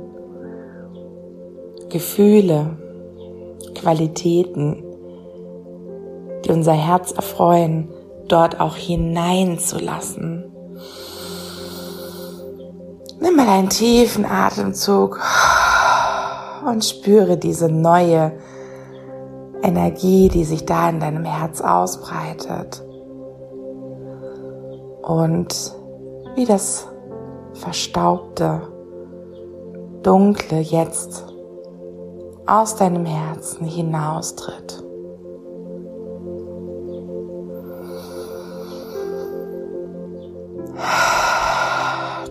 Gefühle, 1.89 2.77
Qualitäten, 3.75 4.85
die 6.45 6.51
unser 6.51 6.73
Herz 6.73 7.13
erfreuen, 7.13 7.89
dort 8.29 8.61
auch 8.61 8.77
hineinzulassen. 8.77 10.45
Nimm 13.21 13.37
mal 13.37 13.49
einen 13.49 13.69
tiefen 13.69 14.25
Atemzug 14.25 15.21
und 16.67 16.85
spüre 16.85 17.37
diese 17.37 17.69
neue 17.69 18.33
Energie, 19.63 20.29
die 20.29 20.45
sich 20.45 20.67
da 20.67 20.89
in 20.89 21.01
deinem 21.01 21.25
Herz 21.25 21.61
ausbreitet. 21.61 22.83
Und 25.03 25.73
wie 26.35 26.47
das 26.47 26.89
Verstaubte 27.55 28.72
Dunkle 30.03 30.59
jetzt 30.59 31.25
aus 32.47 32.77
deinem 32.77 33.07
Herzen 33.07 33.67
hinaustritt. 33.67 34.83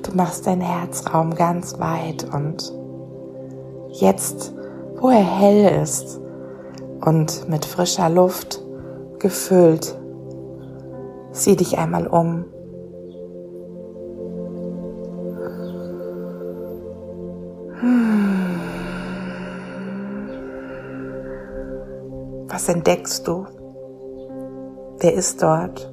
Du 0.03 0.17
machst 0.17 0.45
deinen 0.45 0.61
Herzraum 0.61 1.33
ganz 1.35 1.79
weit 1.79 2.27
und 2.33 2.73
jetzt, 3.91 4.53
wo 4.99 5.09
er 5.09 5.23
hell 5.23 5.81
ist 5.81 6.19
und 7.05 7.47
mit 7.47 7.63
frischer 7.63 8.09
Luft 8.09 8.61
gefüllt, 9.19 9.97
sieh 11.31 11.55
dich 11.55 11.77
einmal 11.77 12.07
um 12.07 12.43
Was 22.61 22.69
entdeckst 22.69 23.27
du? 23.27 23.47
Wer 24.99 25.13
ist 25.15 25.41
dort? 25.41 25.91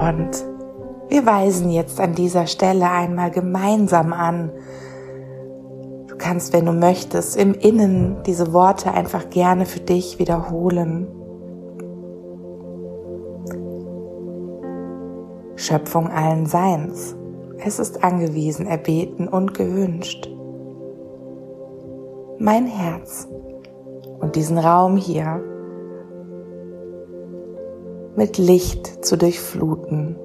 Und 0.00 0.46
wir 1.10 1.26
weisen 1.26 1.68
jetzt 1.68 2.00
an 2.00 2.14
dieser 2.14 2.46
Stelle 2.46 2.90
einmal 2.90 3.30
gemeinsam 3.30 4.14
an. 4.14 4.50
Du 6.06 6.16
kannst, 6.16 6.54
wenn 6.54 6.64
du 6.64 6.72
möchtest, 6.72 7.36
im 7.36 7.52
Innen 7.52 8.22
diese 8.24 8.54
Worte 8.54 8.92
einfach 8.92 9.28
gerne 9.28 9.66
für 9.66 9.80
dich 9.80 10.18
wiederholen. 10.18 11.06
Schöpfung 15.54 16.08
allen 16.08 16.46
Seins. 16.46 17.14
Es 17.66 17.78
ist 17.78 18.04
angewiesen, 18.04 18.66
erbeten 18.66 19.26
und 19.26 19.54
gewünscht. 19.54 20.30
Mein 22.38 22.66
Herz 22.66 23.26
und 24.20 24.36
diesen 24.36 24.58
Raum 24.58 24.98
hier 24.98 25.42
mit 28.16 28.36
Licht 28.36 29.02
zu 29.02 29.16
durchfluten. 29.16 30.16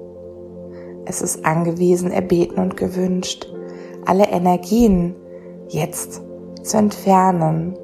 Es 1.06 1.22
ist 1.22 1.46
angewiesen, 1.46 2.10
erbeten 2.10 2.58
und 2.58 2.76
gewünscht, 2.76 3.50
alle 4.04 4.28
Energien 4.28 5.16
jetzt 5.68 6.20
zu 6.62 6.76
entfernen, 6.76 7.74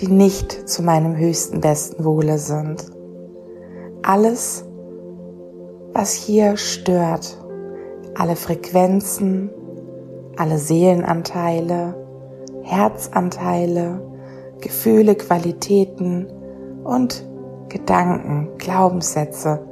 die 0.00 0.08
nicht 0.08 0.70
zu 0.70 0.82
meinem 0.82 1.16
höchsten 1.18 1.60
besten 1.60 2.02
Wohle 2.02 2.38
sind. 2.38 2.86
Alles, 4.02 4.64
was 5.92 6.14
hier 6.14 6.56
stört, 6.56 7.38
alle 8.14 8.36
Frequenzen, 8.36 9.50
alle 10.36 10.58
Seelenanteile, 10.58 11.94
Herzanteile, 12.62 14.00
Gefühle, 14.60 15.14
Qualitäten, 15.14 16.28
und 16.84 17.24
Gedanken, 17.68 18.48
Glaubenssätze, 18.58 19.66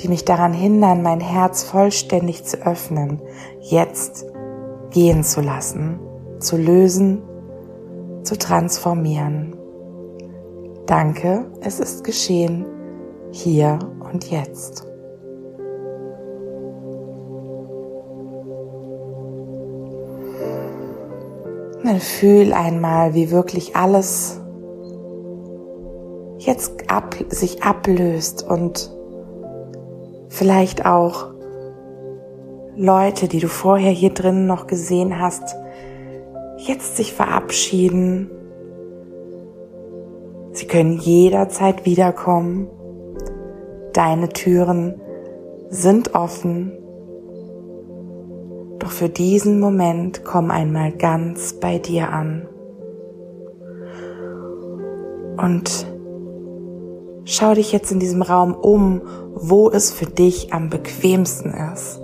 die 0.00 0.08
mich 0.08 0.24
daran 0.24 0.52
hindern, 0.52 1.02
mein 1.02 1.20
Herz 1.20 1.62
vollständig 1.62 2.44
zu 2.44 2.58
öffnen, 2.66 3.22
jetzt 3.60 4.26
gehen 4.90 5.24
zu 5.24 5.40
lassen, 5.40 5.98
zu 6.38 6.56
lösen, 6.56 7.22
zu 8.22 8.36
transformieren. 8.36 9.56
Danke, 10.86 11.46
es 11.60 11.80
ist 11.80 12.04
geschehen, 12.04 12.66
hier 13.30 13.78
und 14.00 14.30
jetzt. 14.30 14.85
Dann 21.86 22.00
fühl 22.00 22.52
einmal, 22.52 23.14
wie 23.14 23.30
wirklich 23.30 23.76
alles 23.76 24.40
jetzt 26.38 26.90
ab, 26.90 27.16
sich 27.28 27.62
ablöst 27.62 28.46
und 28.48 28.92
vielleicht 30.28 30.84
auch 30.84 31.32
Leute, 32.76 33.28
die 33.28 33.40
du 33.40 33.48
vorher 33.48 33.90
hier 33.90 34.10
drin 34.10 34.46
noch 34.46 34.66
gesehen 34.66 35.18
hast, 35.18 35.56
jetzt 36.58 36.96
sich 36.96 37.12
verabschieden. 37.12 38.30
Sie 40.52 40.66
können 40.66 40.98
jederzeit 40.98 41.86
wiederkommen. 41.86 42.68
Deine 43.92 44.28
Türen 44.28 45.00
sind 45.70 46.14
offen. 46.14 46.72
Doch 48.86 48.92
für 48.92 49.08
diesen 49.08 49.58
Moment 49.58 50.24
komm 50.24 50.52
einmal 50.52 50.92
ganz 50.92 51.54
bei 51.54 51.80
dir 51.80 52.12
an. 52.12 52.46
Und 55.36 55.88
Schau 57.28 57.54
dich 57.54 57.72
jetzt 57.72 57.90
in 57.90 57.98
diesem 57.98 58.22
Raum 58.22 58.54
um, 58.54 59.02
wo 59.34 59.68
es 59.68 59.90
für 59.90 60.06
dich 60.06 60.52
am 60.52 60.70
bequemsten 60.70 61.52
ist. 61.74 62.00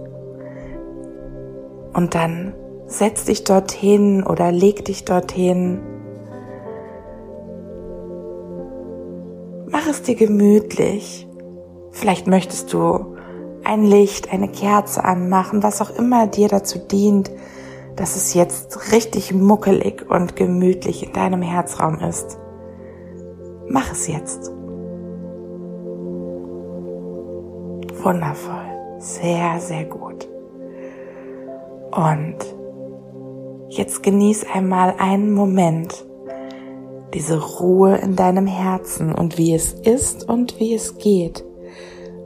Und 1.94 2.16
dann 2.16 2.54
setz 2.88 3.26
dich 3.26 3.44
dorthin 3.44 4.24
oder 4.24 4.50
leg 4.50 4.84
dich 4.84 5.04
dorthin. 5.04 5.80
Mach 9.70 9.86
es 9.86 10.02
dir 10.02 10.16
gemütlich. 10.16 11.28
Vielleicht 11.92 12.26
möchtest 12.26 12.72
du 12.72 13.11
ein 13.64 13.84
Licht, 13.84 14.32
eine 14.32 14.48
Kerze 14.48 15.04
anmachen, 15.04 15.62
was 15.62 15.80
auch 15.80 15.90
immer 15.90 16.26
dir 16.26 16.48
dazu 16.48 16.78
dient, 16.78 17.30
dass 17.96 18.16
es 18.16 18.34
jetzt 18.34 18.92
richtig 18.92 19.34
muckelig 19.34 20.08
und 20.08 20.36
gemütlich 20.36 21.06
in 21.06 21.12
deinem 21.12 21.42
Herzraum 21.42 21.98
ist. 22.00 22.38
Mach 23.68 23.92
es 23.92 24.06
jetzt. 24.06 24.50
Wundervoll. 28.02 28.98
Sehr, 28.98 29.60
sehr 29.60 29.84
gut. 29.84 30.28
Und 31.90 32.36
jetzt 33.68 34.02
genieß 34.02 34.46
einmal 34.52 34.94
einen 34.98 35.32
Moment 35.32 36.04
diese 37.14 37.42
Ruhe 37.58 37.96
in 37.96 38.16
deinem 38.16 38.46
Herzen 38.46 39.14
und 39.14 39.38
wie 39.38 39.54
es 39.54 39.72
ist 39.72 40.28
und 40.28 40.58
wie 40.58 40.74
es 40.74 40.98
geht, 40.98 41.44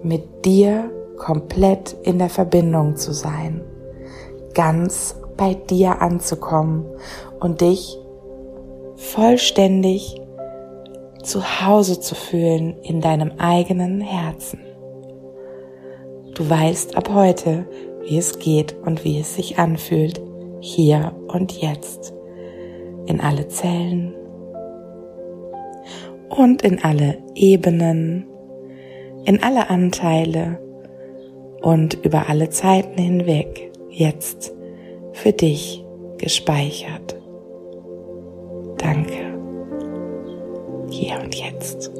mit 0.03 0.44
dir 0.44 0.90
komplett 1.16 1.96
in 2.02 2.18
der 2.18 2.29
Verbindung 2.29 2.96
zu 2.96 3.12
sein, 3.12 3.62
ganz 4.55 5.16
bei 5.37 5.55
dir 5.55 6.00
anzukommen 6.00 6.87
und 7.40 7.61
dich 7.61 7.98
vollständig 8.96 10.20
zu 11.22 11.42
Hause 11.66 12.00
zu 12.00 12.14
fühlen 12.14 12.76
in 12.83 13.00
deinem 13.00 13.33
eigenen 13.38 14.00
Herzen. 14.00 14.61
Du 16.35 16.48
weißt 16.48 16.96
ab 16.96 17.11
heute, 17.12 17.66
wie 18.02 18.18
es 18.18 18.38
geht 18.38 18.76
und 18.85 19.05
wie 19.05 19.18
es 19.18 19.35
sich 19.35 19.59
anfühlt, 19.59 20.20
hier 20.61 21.12
und 21.29 21.52
jetzt, 21.52 22.14
in 23.07 23.20
alle 23.20 23.48
Zellen 23.48 24.14
und 26.29 26.62
in 26.62 26.83
alle 26.83 27.18
Ebenen, 27.35 28.26
in 29.24 29.42
alle 29.42 29.70
Anteile 29.70 30.59
und 31.66 31.94
über 32.05 32.29
alle 32.29 32.48
Zeiten 32.48 32.96
hinweg, 32.96 33.72
jetzt 33.90 34.52
für 35.14 35.33
dich 35.33 35.85
gespeichert. 36.16 37.16
Danke. 38.79 39.37
Hier 40.90 41.18
und 41.20 41.35
jetzt. 41.35 41.90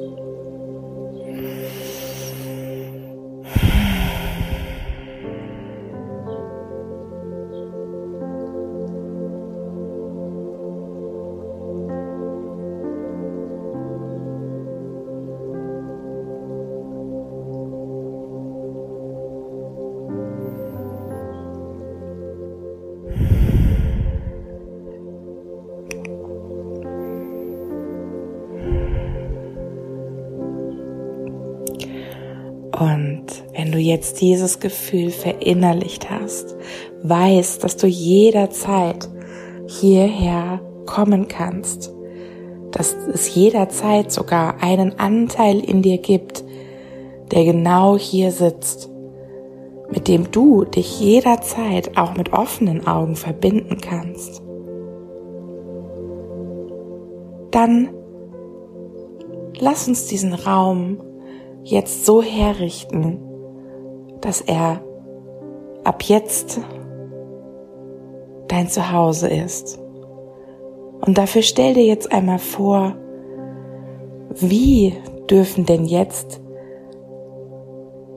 Und 32.79 33.25
wenn 33.53 33.71
du 33.71 33.79
jetzt 33.79 34.21
dieses 34.21 34.59
Gefühl 34.59 35.09
verinnerlicht 35.09 36.11
hast, 36.11 36.55
weißt, 37.01 37.63
dass 37.63 37.77
du 37.77 37.87
jederzeit 37.87 39.09
hierher 39.65 40.61
kommen 40.85 41.27
kannst, 41.27 41.91
dass 42.71 42.95
es 43.11 43.33
jederzeit 43.33 44.11
sogar 44.11 44.61
einen 44.61 44.99
Anteil 44.99 45.59
in 45.59 45.81
dir 45.81 45.97
gibt, 45.97 46.43
der 47.31 47.45
genau 47.45 47.97
hier 47.97 48.31
sitzt, 48.31 48.89
mit 49.89 50.07
dem 50.07 50.29
du 50.29 50.63
dich 50.63 50.99
jederzeit 50.99 51.97
auch 51.97 52.15
mit 52.15 52.31
offenen 52.31 52.85
Augen 52.85 53.15
verbinden 53.15 53.79
kannst. 53.81 54.43
Dann 57.51 57.89
lass 59.59 59.87
uns 59.87 60.05
diesen 60.05 60.33
Raum 60.33 61.01
jetzt 61.69 62.05
so 62.05 62.21
herrichten, 62.21 63.19
dass 64.21 64.41
er 64.41 64.81
ab 65.83 66.03
jetzt 66.03 66.61
dein 68.47 68.69
Zuhause 68.69 69.27
ist. 69.27 69.79
Und 71.01 71.17
dafür 71.17 71.41
stell 71.41 71.73
dir 71.73 71.85
jetzt 71.85 72.11
einmal 72.11 72.39
vor, 72.39 72.95
wie 74.33 74.93
dürfen 75.29 75.65
denn 75.65 75.85
jetzt 75.85 76.41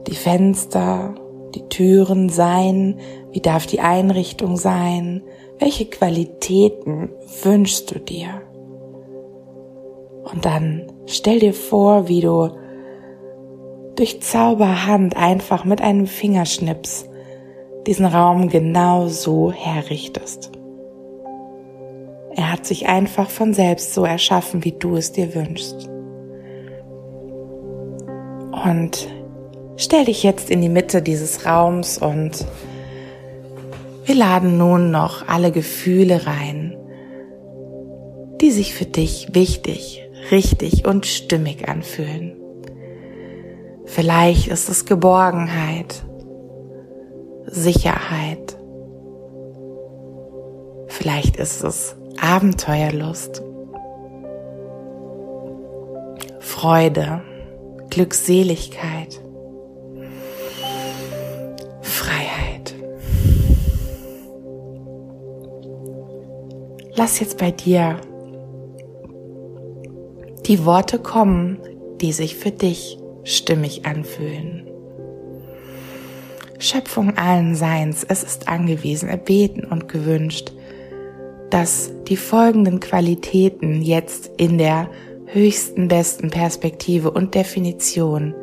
die 0.06 0.14
Fenster, 0.14 1.14
die 1.54 1.68
Türen 1.68 2.28
sein? 2.28 2.98
Wie 3.32 3.40
darf 3.40 3.66
die 3.66 3.80
Einrichtung 3.80 4.56
sein? 4.56 5.22
Welche 5.58 5.86
Qualitäten 5.86 7.10
wünschst 7.42 7.94
du 7.94 7.98
dir? 7.98 8.42
Und 10.32 10.44
dann 10.44 10.86
stell 11.06 11.40
dir 11.40 11.54
vor, 11.54 12.08
wie 12.08 12.20
du 12.20 12.50
durch 14.00 14.22
Zauberhand 14.22 15.14
einfach 15.14 15.66
mit 15.66 15.82
einem 15.82 16.06
Fingerschnips 16.06 17.04
diesen 17.86 18.06
Raum 18.06 18.48
genau 18.48 19.08
so 19.08 19.52
herrichtest. 19.52 20.50
Er 22.34 22.50
hat 22.50 22.64
sich 22.64 22.88
einfach 22.88 23.28
von 23.28 23.52
selbst 23.52 23.92
so 23.92 24.06
erschaffen, 24.06 24.64
wie 24.64 24.72
du 24.72 24.96
es 24.96 25.12
dir 25.12 25.34
wünschst. 25.34 25.90
Und 28.64 29.06
stell 29.76 30.06
dich 30.06 30.22
jetzt 30.22 30.50
in 30.50 30.62
die 30.62 30.70
Mitte 30.70 31.02
dieses 31.02 31.44
Raums 31.44 31.98
und 31.98 32.46
wir 34.06 34.14
laden 34.14 34.56
nun 34.56 34.90
noch 34.90 35.28
alle 35.28 35.52
Gefühle 35.52 36.26
rein, 36.26 36.74
die 38.40 38.50
sich 38.50 38.72
für 38.72 38.86
dich 38.86 39.34
wichtig, 39.34 40.08
richtig 40.30 40.86
und 40.86 41.04
stimmig 41.04 41.68
anfühlen. 41.68 42.39
Vielleicht 43.92 44.46
ist 44.46 44.68
es 44.68 44.84
Geborgenheit, 44.84 46.04
Sicherheit. 47.46 48.56
Vielleicht 50.86 51.36
ist 51.36 51.64
es 51.64 51.96
Abenteuerlust, 52.20 53.42
Freude, 56.38 57.22
Glückseligkeit, 57.90 59.20
Freiheit. 61.82 62.76
Lass 66.94 67.18
jetzt 67.18 67.38
bei 67.38 67.50
dir 67.50 67.96
die 70.46 70.64
Worte 70.64 71.00
kommen, 71.00 71.58
die 72.00 72.12
sich 72.12 72.36
für 72.36 72.52
dich 72.52 72.99
stimmig 73.36 73.86
anfühlen. 73.86 74.66
Schöpfung 76.58 77.16
allen 77.16 77.54
Seins, 77.54 78.04
es 78.06 78.22
ist 78.22 78.48
angewiesen, 78.48 79.08
erbeten 79.08 79.64
und 79.64 79.88
gewünscht, 79.88 80.52
dass 81.48 81.90
die 82.06 82.16
folgenden 82.16 82.80
Qualitäten 82.80 83.82
jetzt 83.82 84.30
in 84.36 84.58
der 84.58 84.90
höchsten, 85.26 85.88
besten 85.88 86.30
Perspektive 86.30 87.10
und 87.10 87.34
Definition 87.34 88.34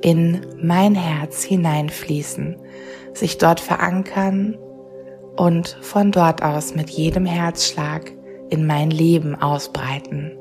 in 0.00 0.46
mein 0.62 0.94
Herz 0.94 1.42
hineinfließen, 1.42 2.56
sich 3.14 3.38
dort 3.38 3.60
verankern 3.60 4.56
und 5.36 5.76
von 5.80 6.12
dort 6.12 6.42
aus 6.42 6.74
mit 6.74 6.90
jedem 6.90 7.26
Herzschlag 7.26 8.12
in 8.50 8.66
mein 8.66 8.90
Leben 8.90 9.34
ausbreiten. 9.34 10.32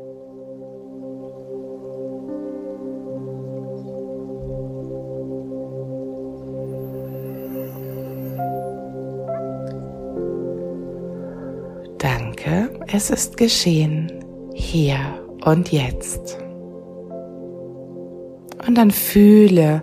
Es 12.95 13.09
ist 13.09 13.35
geschehen, 13.35 14.09
hier 14.53 14.97
und 15.43 15.71
jetzt. 15.71 16.37
Und 18.65 18.77
dann 18.77 18.89
fühle, 18.89 19.81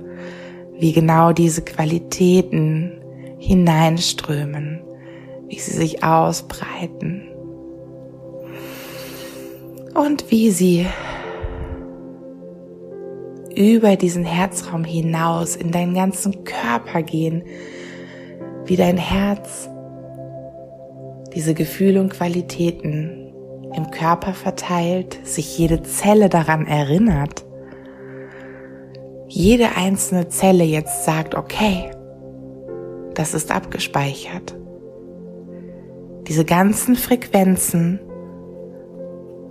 wie 0.78 0.92
genau 0.92 1.32
diese 1.32 1.62
Qualitäten 1.62 3.00
hineinströmen, 3.38 4.80
wie 5.48 5.58
sie 5.58 5.72
sich 5.72 6.02
ausbreiten 6.02 7.28
und 9.94 10.30
wie 10.30 10.50
sie 10.50 10.86
über 13.54 13.96
diesen 13.96 14.24
Herzraum 14.24 14.84
hinaus 14.84 15.54
in 15.54 15.70
deinen 15.70 15.94
ganzen 15.94 16.44
Körper 16.44 17.02
gehen, 17.02 17.42
wie 18.64 18.76
dein 18.76 18.96
Herz 18.96 19.68
diese 21.34 21.54
Gefühle 21.54 22.00
und 22.00 22.10
Qualitäten 22.10 23.32
im 23.74 23.90
Körper 23.90 24.34
verteilt, 24.34 25.18
sich 25.24 25.58
jede 25.58 25.82
Zelle 25.82 26.28
daran 26.28 26.66
erinnert, 26.66 27.44
jede 29.28 29.76
einzelne 29.76 30.28
Zelle 30.28 30.64
jetzt 30.64 31.04
sagt, 31.04 31.34
okay, 31.34 31.90
das 33.14 33.32
ist 33.32 33.50
abgespeichert. 33.50 34.54
Diese 36.28 36.44
ganzen 36.44 36.96
Frequenzen 36.96 38.00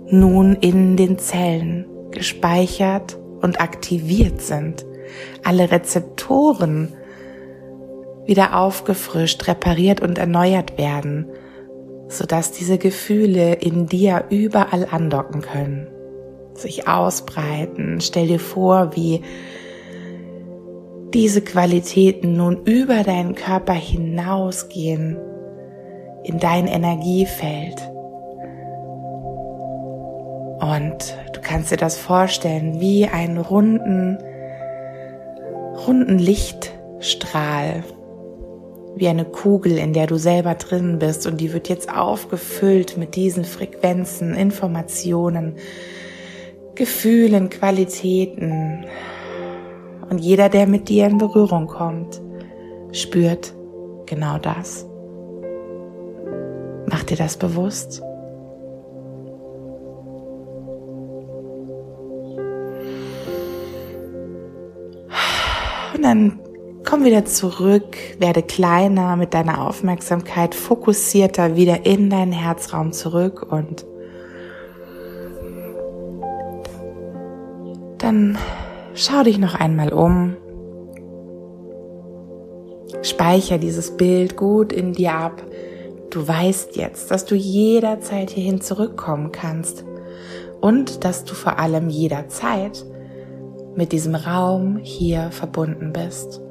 nun 0.08 0.54
in 0.56 0.96
den 0.96 1.18
Zellen 1.18 1.86
gespeichert 2.10 3.18
und 3.40 3.60
aktiviert 3.60 4.40
sind. 4.40 4.86
Alle 5.42 5.70
Rezeptoren 5.70 6.94
wieder 8.24 8.56
aufgefrischt, 8.56 9.48
repariert 9.48 10.00
und 10.00 10.18
erneuert 10.18 10.78
werden 10.78 11.26
sodass 12.12 12.52
diese 12.52 12.78
Gefühle 12.78 13.54
in 13.54 13.86
dir 13.86 14.24
überall 14.30 14.86
andocken 14.90 15.40
können, 15.40 15.88
sich 16.54 16.86
ausbreiten. 16.86 18.00
Stell 18.00 18.26
dir 18.26 18.40
vor, 18.40 18.94
wie 18.94 19.22
diese 21.14 21.42
Qualitäten 21.42 22.36
nun 22.36 22.64
über 22.64 23.02
deinen 23.02 23.34
Körper 23.34 23.74
hinausgehen 23.74 25.18
in 26.24 26.38
dein 26.38 26.66
Energiefeld. 26.66 27.76
Und 30.60 31.16
du 31.32 31.40
kannst 31.42 31.72
dir 31.72 31.76
das 31.76 31.96
vorstellen 31.96 32.80
wie 32.80 33.06
einen 33.06 33.38
runden, 33.38 34.18
runden 35.86 36.18
Lichtstrahl, 36.18 37.82
wie 38.94 39.08
eine 39.08 39.24
Kugel, 39.24 39.78
in 39.78 39.92
der 39.92 40.06
du 40.06 40.16
selber 40.16 40.54
drin 40.54 40.98
bist 40.98 41.26
und 41.26 41.40
die 41.40 41.52
wird 41.52 41.68
jetzt 41.68 41.94
aufgefüllt 41.94 42.96
mit 42.96 43.16
diesen 43.16 43.44
Frequenzen, 43.44 44.34
Informationen, 44.34 45.56
Gefühlen, 46.74 47.48
Qualitäten. 47.48 48.84
Und 50.10 50.18
jeder, 50.18 50.48
der 50.48 50.66
mit 50.66 50.88
dir 50.88 51.06
in 51.06 51.18
Berührung 51.18 51.66
kommt, 51.66 52.20
spürt 52.92 53.54
genau 54.06 54.38
das. 54.38 54.86
Mach 56.86 57.02
dir 57.04 57.16
das 57.16 57.36
bewusst. 57.36 58.02
Und 65.94 66.02
dann 66.02 66.41
Komm 66.92 67.06
wieder 67.06 67.24
zurück, 67.24 67.96
werde 68.18 68.42
kleiner 68.42 69.16
mit 69.16 69.32
deiner 69.32 69.66
Aufmerksamkeit, 69.66 70.54
fokussierter 70.54 71.56
wieder 71.56 71.86
in 71.86 72.10
deinen 72.10 72.32
Herzraum 72.32 72.92
zurück 72.92 73.50
und 73.50 73.86
dann 77.96 78.36
schau 78.92 79.22
dich 79.22 79.38
noch 79.38 79.54
einmal 79.54 79.90
um. 79.90 80.36
Speicher 83.00 83.56
dieses 83.56 83.96
Bild 83.96 84.36
gut 84.36 84.70
in 84.70 84.92
dir 84.92 85.14
ab. 85.14 85.42
Du 86.10 86.28
weißt 86.28 86.76
jetzt, 86.76 87.10
dass 87.10 87.24
du 87.24 87.34
jederzeit 87.34 88.28
hierhin 88.28 88.60
zurückkommen 88.60 89.32
kannst 89.32 89.86
und 90.60 91.04
dass 91.04 91.24
du 91.24 91.32
vor 91.32 91.58
allem 91.58 91.88
jederzeit 91.88 92.84
mit 93.76 93.92
diesem 93.92 94.14
Raum 94.14 94.76
hier 94.76 95.30
verbunden 95.30 95.94
bist. 95.94 96.42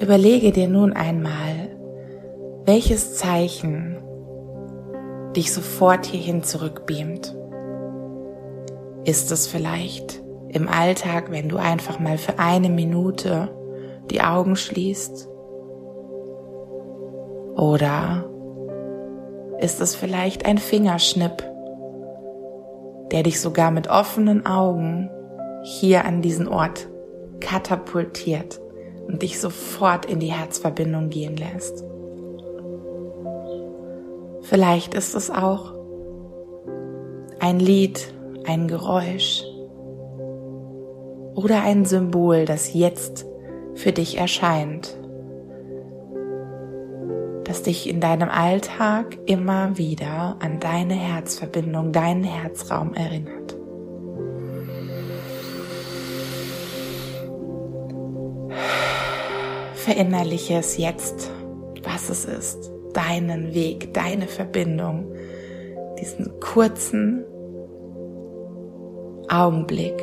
Überlege 0.00 0.52
dir 0.52 0.68
nun 0.68 0.92
einmal, 0.92 1.76
welches 2.64 3.16
Zeichen 3.16 3.96
dich 5.34 5.52
sofort 5.52 6.06
hierhin 6.06 6.44
zurückbeamt. 6.44 7.36
Ist 9.04 9.32
es 9.32 9.48
vielleicht 9.48 10.22
im 10.50 10.68
Alltag, 10.68 11.32
wenn 11.32 11.48
du 11.48 11.56
einfach 11.56 11.98
mal 11.98 12.16
für 12.16 12.38
eine 12.38 12.68
Minute 12.68 13.48
die 14.10 14.20
Augen 14.20 14.54
schließt? 14.54 15.28
Oder 17.56 18.24
ist 19.58 19.80
es 19.80 19.96
vielleicht 19.96 20.46
ein 20.46 20.58
Fingerschnipp, 20.58 21.42
der 23.10 23.24
dich 23.24 23.40
sogar 23.40 23.72
mit 23.72 23.88
offenen 23.88 24.46
Augen 24.46 25.10
hier 25.64 26.04
an 26.04 26.22
diesen 26.22 26.46
Ort 26.46 26.88
katapultiert? 27.40 28.60
Und 29.08 29.22
dich 29.22 29.40
sofort 29.40 30.06
in 30.06 30.20
die 30.20 30.32
Herzverbindung 30.32 31.08
gehen 31.08 31.36
lässt. 31.36 31.82
Vielleicht 34.42 34.94
ist 34.94 35.14
es 35.14 35.30
auch 35.30 35.74
ein 37.40 37.58
Lied, 37.58 38.14
ein 38.46 38.68
Geräusch 38.68 39.44
oder 41.34 41.62
ein 41.62 41.84
Symbol, 41.84 42.44
das 42.44 42.72
jetzt 42.74 43.26
für 43.74 43.92
dich 43.92 44.18
erscheint, 44.18 44.96
das 47.44 47.62
dich 47.62 47.88
in 47.88 48.00
deinem 48.00 48.28
Alltag 48.28 49.18
immer 49.26 49.76
wieder 49.78 50.36
an 50.40 50.60
deine 50.60 50.94
Herzverbindung, 50.94 51.92
deinen 51.92 52.24
Herzraum 52.24 52.94
erinnert. 52.94 53.57
Verinnerliche 59.88 60.58
es 60.58 60.76
jetzt, 60.76 61.30
was 61.82 62.10
es 62.10 62.26
ist, 62.26 62.70
deinen 62.92 63.54
Weg, 63.54 63.94
deine 63.94 64.26
Verbindung, 64.26 65.10
diesen 65.98 66.40
kurzen 66.40 67.24
Augenblick, 69.30 69.98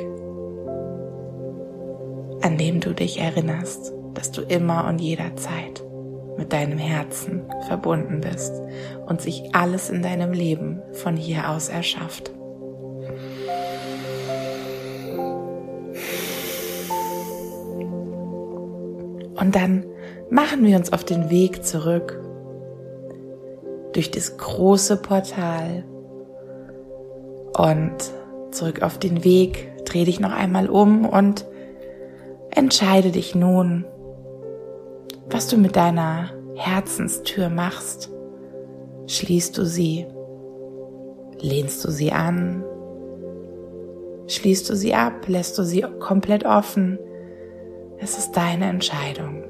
an 2.42 2.58
dem 2.58 2.80
du 2.80 2.96
dich 2.96 3.20
erinnerst, 3.20 3.94
dass 4.16 4.32
du 4.32 4.42
immer 4.42 4.88
und 4.88 4.98
jederzeit 4.98 5.84
mit 6.36 6.52
deinem 6.52 6.80
Herzen 6.80 7.44
verbunden 7.68 8.22
bist 8.22 8.54
und 9.06 9.22
sich 9.22 9.54
alles 9.54 9.92
in 9.92 10.02
deinem 10.02 10.34
Leben 10.34 10.82
von 10.94 11.16
hier 11.16 11.52
aus 11.52 11.70
erschafft. 11.70 12.32
Und 19.46 19.54
dann 19.54 19.86
machen 20.32 20.66
wir 20.66 20.76
uns 20.76 20.92
auf 20.92 21.04
den 21.04 21.30
Weg 21.30 21.64
zurück 21.64 22.20
durch 23.94 24.10
das 24.10 24.38
große 24.38 24.98
Portal 24.98 25.84
und 27.56 27.94
zurück 28.50 28.82
auf 28.82 28.98
den 28.98 29.24
Weg. 29.24 29.72
Dreh 29.86 30.04
dich 30.04 30.20
noch 30.20 30.32
einmal 30.32 30.68
um 30.68 31.08
und 31.08 31.46
entscheide 32.50 33.12
dich 33.12 33.36
nun, 33.36 33.86
was 35.30 35.48
du 35.48 35.58
mit 35.58 35.76
deiner 35.76 36.32
Herzenstür 36.56 37.50
machst. 37.50 38.10
Schließt 39.06 39.56
du 39.60 39.64
sie? 39.64 40.08
Lehnst 41.40 41.86
du 41.86 41.92
sie 41.92 42.12
an? 42.12 42.64
Schließt 44.26 44.68
du 44.72 44.76
sie 44.76 44.96
ab? 44.96 45.28
Lässt 45.28 45.56
du 45.60 45.64
sie 45.64 45.86
komplett 46.00 46.46
offen? 46.48 46.98
Es 47.98 48.18
ist 48.18 48.34
deine 48.34 48.70
Entscheidung. 48.70 49.44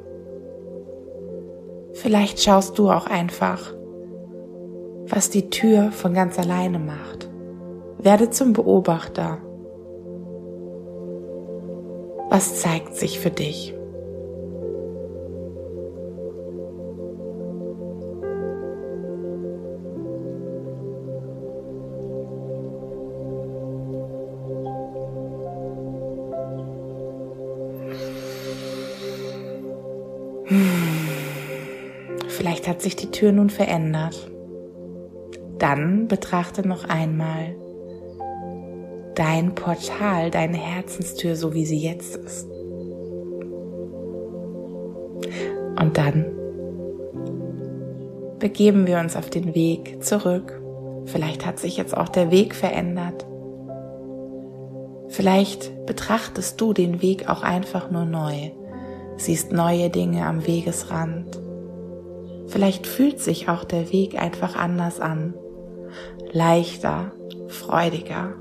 Vielleicht 1.94 2.42
schaust 2.42 2.78
du 2.78 2.90
auch 2.90 3.08
einfach, 3.08 3.74
was 5.08 5.30
die 5.30 5.50
Tür 5.50 5.92
von 5.92 6.14
ganz 6.14 6.40
alleine 6.40 6.80
macht. 6.80 7.30
Werde 7.98 8.30
zum 8.30 8.54
Beobachter. 8.54 9.38
Was 12.30 12.60
zeigt 12.62 12.96
sich 12.96 13.20
für 13.20 13.32
dich? 13.32 13.75
Tür 33.16 33.32
nun 33.32 33.50
verändert. 33.50 34.30
Dann 35.58 36.10
betrachte 36.10 36.68
noch 36.68 36.84
einmal 36.84 37.56
dein 39.16 39.56
Portal, 39.56 40.30
deine 40.32 40.58
Herzenstür, 40.58 41.38
so 41.38 41.54
wie 41.54 41.66
sie 41.66 41.80
jetzt 41.80 42.18
ist. 42.18 42.50
Und 45.80 45.98
dann 45.98 46.26
begeben 48.40 48.86
wir 48.86 49.00
uns 49.00 49.16
auf 49.16 49.30
den 49.30 49.56
Weg 49.56 50.04
zurück. 50.04 50.62
Vielleicht 51.06 51.46
hat 51.46 51.58
sich 51.58 51.78
jetzt 51.78 51.96
auch 51.96 52.10
der 52.10 52.32
Weg 52.32 52.54
verändert. 52.54 53.26
Vielleicht 55.08 55.86
betrachtest 55.86 56.60
du 56.60 56.74
den 56.74 57.02
Weg 57.02 57.30
auch 57.30 57.44
einfach 57.44 57.90
nur 57.90 58.04
neu, 58.04 58.52
siehst 59.16 59.54
neue 59.54 59.90
Dinge 59.90 60.26
am 60.26 60.46
Wegesrand. 60.46 61.45
Vielleicht 62.48 62.88
fühlt 62.88 63.20
sich 63.20 63.50
auch 63.50 63.64
der 63.64 63.92
Weg 63.92 64.22
einfach 64.22 64.56
anders 64.56 65.00
an, 65.00 65.34
leichter, 66.32 67.12
freudiger. 67.48 68.36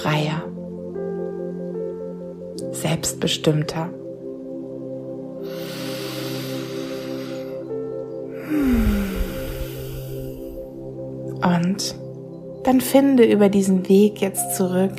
freier, 0.00 0.42
selbstbestimmter. 2.72 3.90
Und 11.42 11.94
dann 12.64 12.80
finde 12.80 13.24
über 13.24 13.48
diesen 13.48 13.88
Weg 13.88 14.20
jetzt 14.20 14.56
zurück 14.56 14.92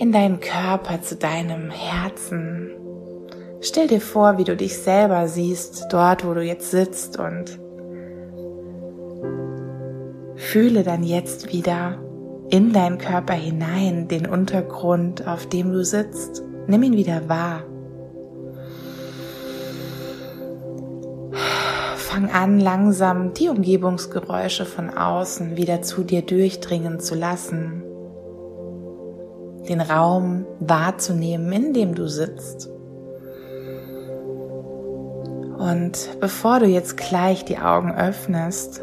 in 0.00 0.12
deinen 0.12 0.40
Körper, 0.40 1.02
zu 1.02 1.14
deinem 1.14 1.70
Herzen. 1.70 2.70
Stell 3.60 3.86
dir 3.86 4.00
vor, 4.00 4.38
wie 4.38 4.44
du 4.44 4.56
dich 4.56 4.78
selber 4.78 5.28
siehst, 5.28 5.88
dort, 5.90 6.26
wo 6.26 6.32
du 6.32 6.42
jetzt 6.42 6.70
sitzt 6.70 7.18
und 7.18 7.60
fühle 10.36 10.84
dann 10.84 11.02
jetzt 11.02 11.52
wieder 11.52 11.98
in 12.48 12.72
deinen 12.72 12.96
Körper 12.96 13.34
hinein, 13.34 14.08
den 14.08 14.26
Untergrund, 14.26 15.28
auf 15.28 15.46
dem 15.46 15.70
du 15.70 15.84
sitzt. 15.84 16.42
Nimm 16.66 16.82
ihn 16.82 16.96
wieder 16.96 17.28
wahr. 17.28 17.64
Fang 21.96 22.30
an, 22.30 22.58
langsam 22.58 23.34
die 23.34 23.50
Umgebungsgeräusche 23.50 24.64
von 24.64 24.88
außen 24.88 25.58
wieder 25.58 25.82
zu 25.82 26.04
dir 26.04 26.22
durchdringen 26.22 27.00
zu 27.00 27.14
lassen. 27.14 27.84
Den 29.70 29.80
Raum 29.80 30.44
wahrzunehmen, 30.58 31.50
in 31.52 31.72
dem 31.72 31.94
du 31.94 32.06
sitzt. 32.06 32.68
Und 35.56 36.20
bevor 36.20 36.58
du 36.58 36.66
jetzt 36.66 36.98
gleich 36.98 37.46
die 37.46 37.58
Augen 37.58 37.94
öffnest, 37.94 38.82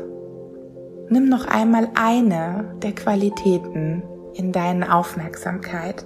Nimm 1.09 1.29
noch 1.29 1.45
einmal 1.45 1.87
eine 1.95 2.75
der 2.83 2.91
Qualitäten 2.91 4.03
in 4.33 4.51
deine 4.51 4.93
Aufmerksamkeit, 4.93 6.05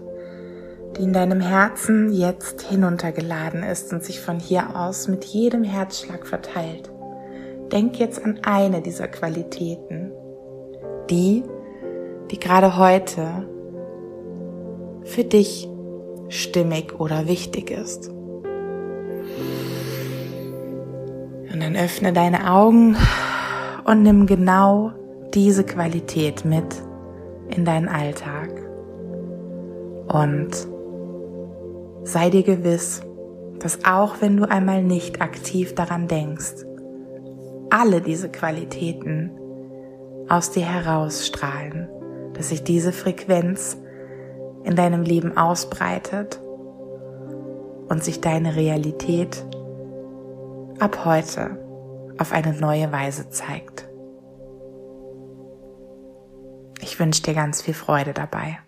die 0.96 1.02
in 1.02 1.12
deinem 1.12 1.42
Herzen 1.42 2.14
jetzt 2.14 2.62
hinuntergeladen 2.62 3.64
ist 3.64 3.92
und 3.94 4.04
sich 4.04 4.20
von 4.20 4.40
hier 4.40 4.76
aus 4.76 5.08
mit 5.08 5.26
jedem 5.26 5.64
Herzschlag 5.64 6.28
verteilt. 6.28 6.92
Denk 7.72 7.98
jetzt 7.98 8.24
an 8.24 8.42
eine 8.44 8.84
dieser 8.84 9.08
Qualitäten, 9.08 10.12
die, 11.10 11.44
die 12.30 12.40
gerade 12.40 12.78
heute 12.78 13.50
für 15.12 15.24
dich 15.24 15.70
stimmig 16.30 17.00
oder 17.00 17.28
wichtig 17.28 17.70
ist. 17.70 18.10
Und 21.54 21.62
dann 21.62 21.76
öffne 21.76 22.14
deine 22.14 22.50
Augen 22.50 22.96
und 23.84 24.04
nimm 24.04 24.26
genau 24.26 24.92
diese 25.34 25.66
Qualität 25.66 26.46
mit 26.46 26.66
in 27.50 27.66
deinen 27.66 27.90
Alltag. 27.90 28.50
Und 30.08 30.50
sei 32.04 32.30
dir 32.30 32.44
gewiss, 32.44 33.02
dass 33.60 33.84
auch 33.86 34.22
wenn 34.22 34.38
du 34.38 34.50
einmal 34.50 34.82
nicht 34.82 35.22
aktiv 35.22 35.76
daran 35.76 36.08
denkst, 36.08 36.66
alle 37.70 38.02
diese 38.02 38.30
Qualitäten 38.30 39.32
aus 40.28 40.52
dir 40.52 40.66
herausstrahlen, 40.66 41.90
dass 42.34 42.50
sich 42.50 42.64
diese 42.64 42.92
Frequenz 42.92 43.78
in 44.64 44.76
deinem 44.76 45.04
Leben 45.04 45.38
ausbreitet 45.38 46.40
und 47.88 48.04
sich 48.04 48.22
deine 48.22 48.56
Realität 48.56 49.46
ab 50.80 51.06
heute 51.06 51.58
auf 52.18 52.32
eine 52.32 52.54
neue 52.54 52.92
Weise 52.92 53.30
zeigt. 53.30 53.88
Ich 56.82 57.00
wünsche 57.00 57.24
dir 57.24 57.34
ganz 57.34 57.62
viel 57.62 57.74
Freude 57.74 58.14
dabei. 58.14 58.60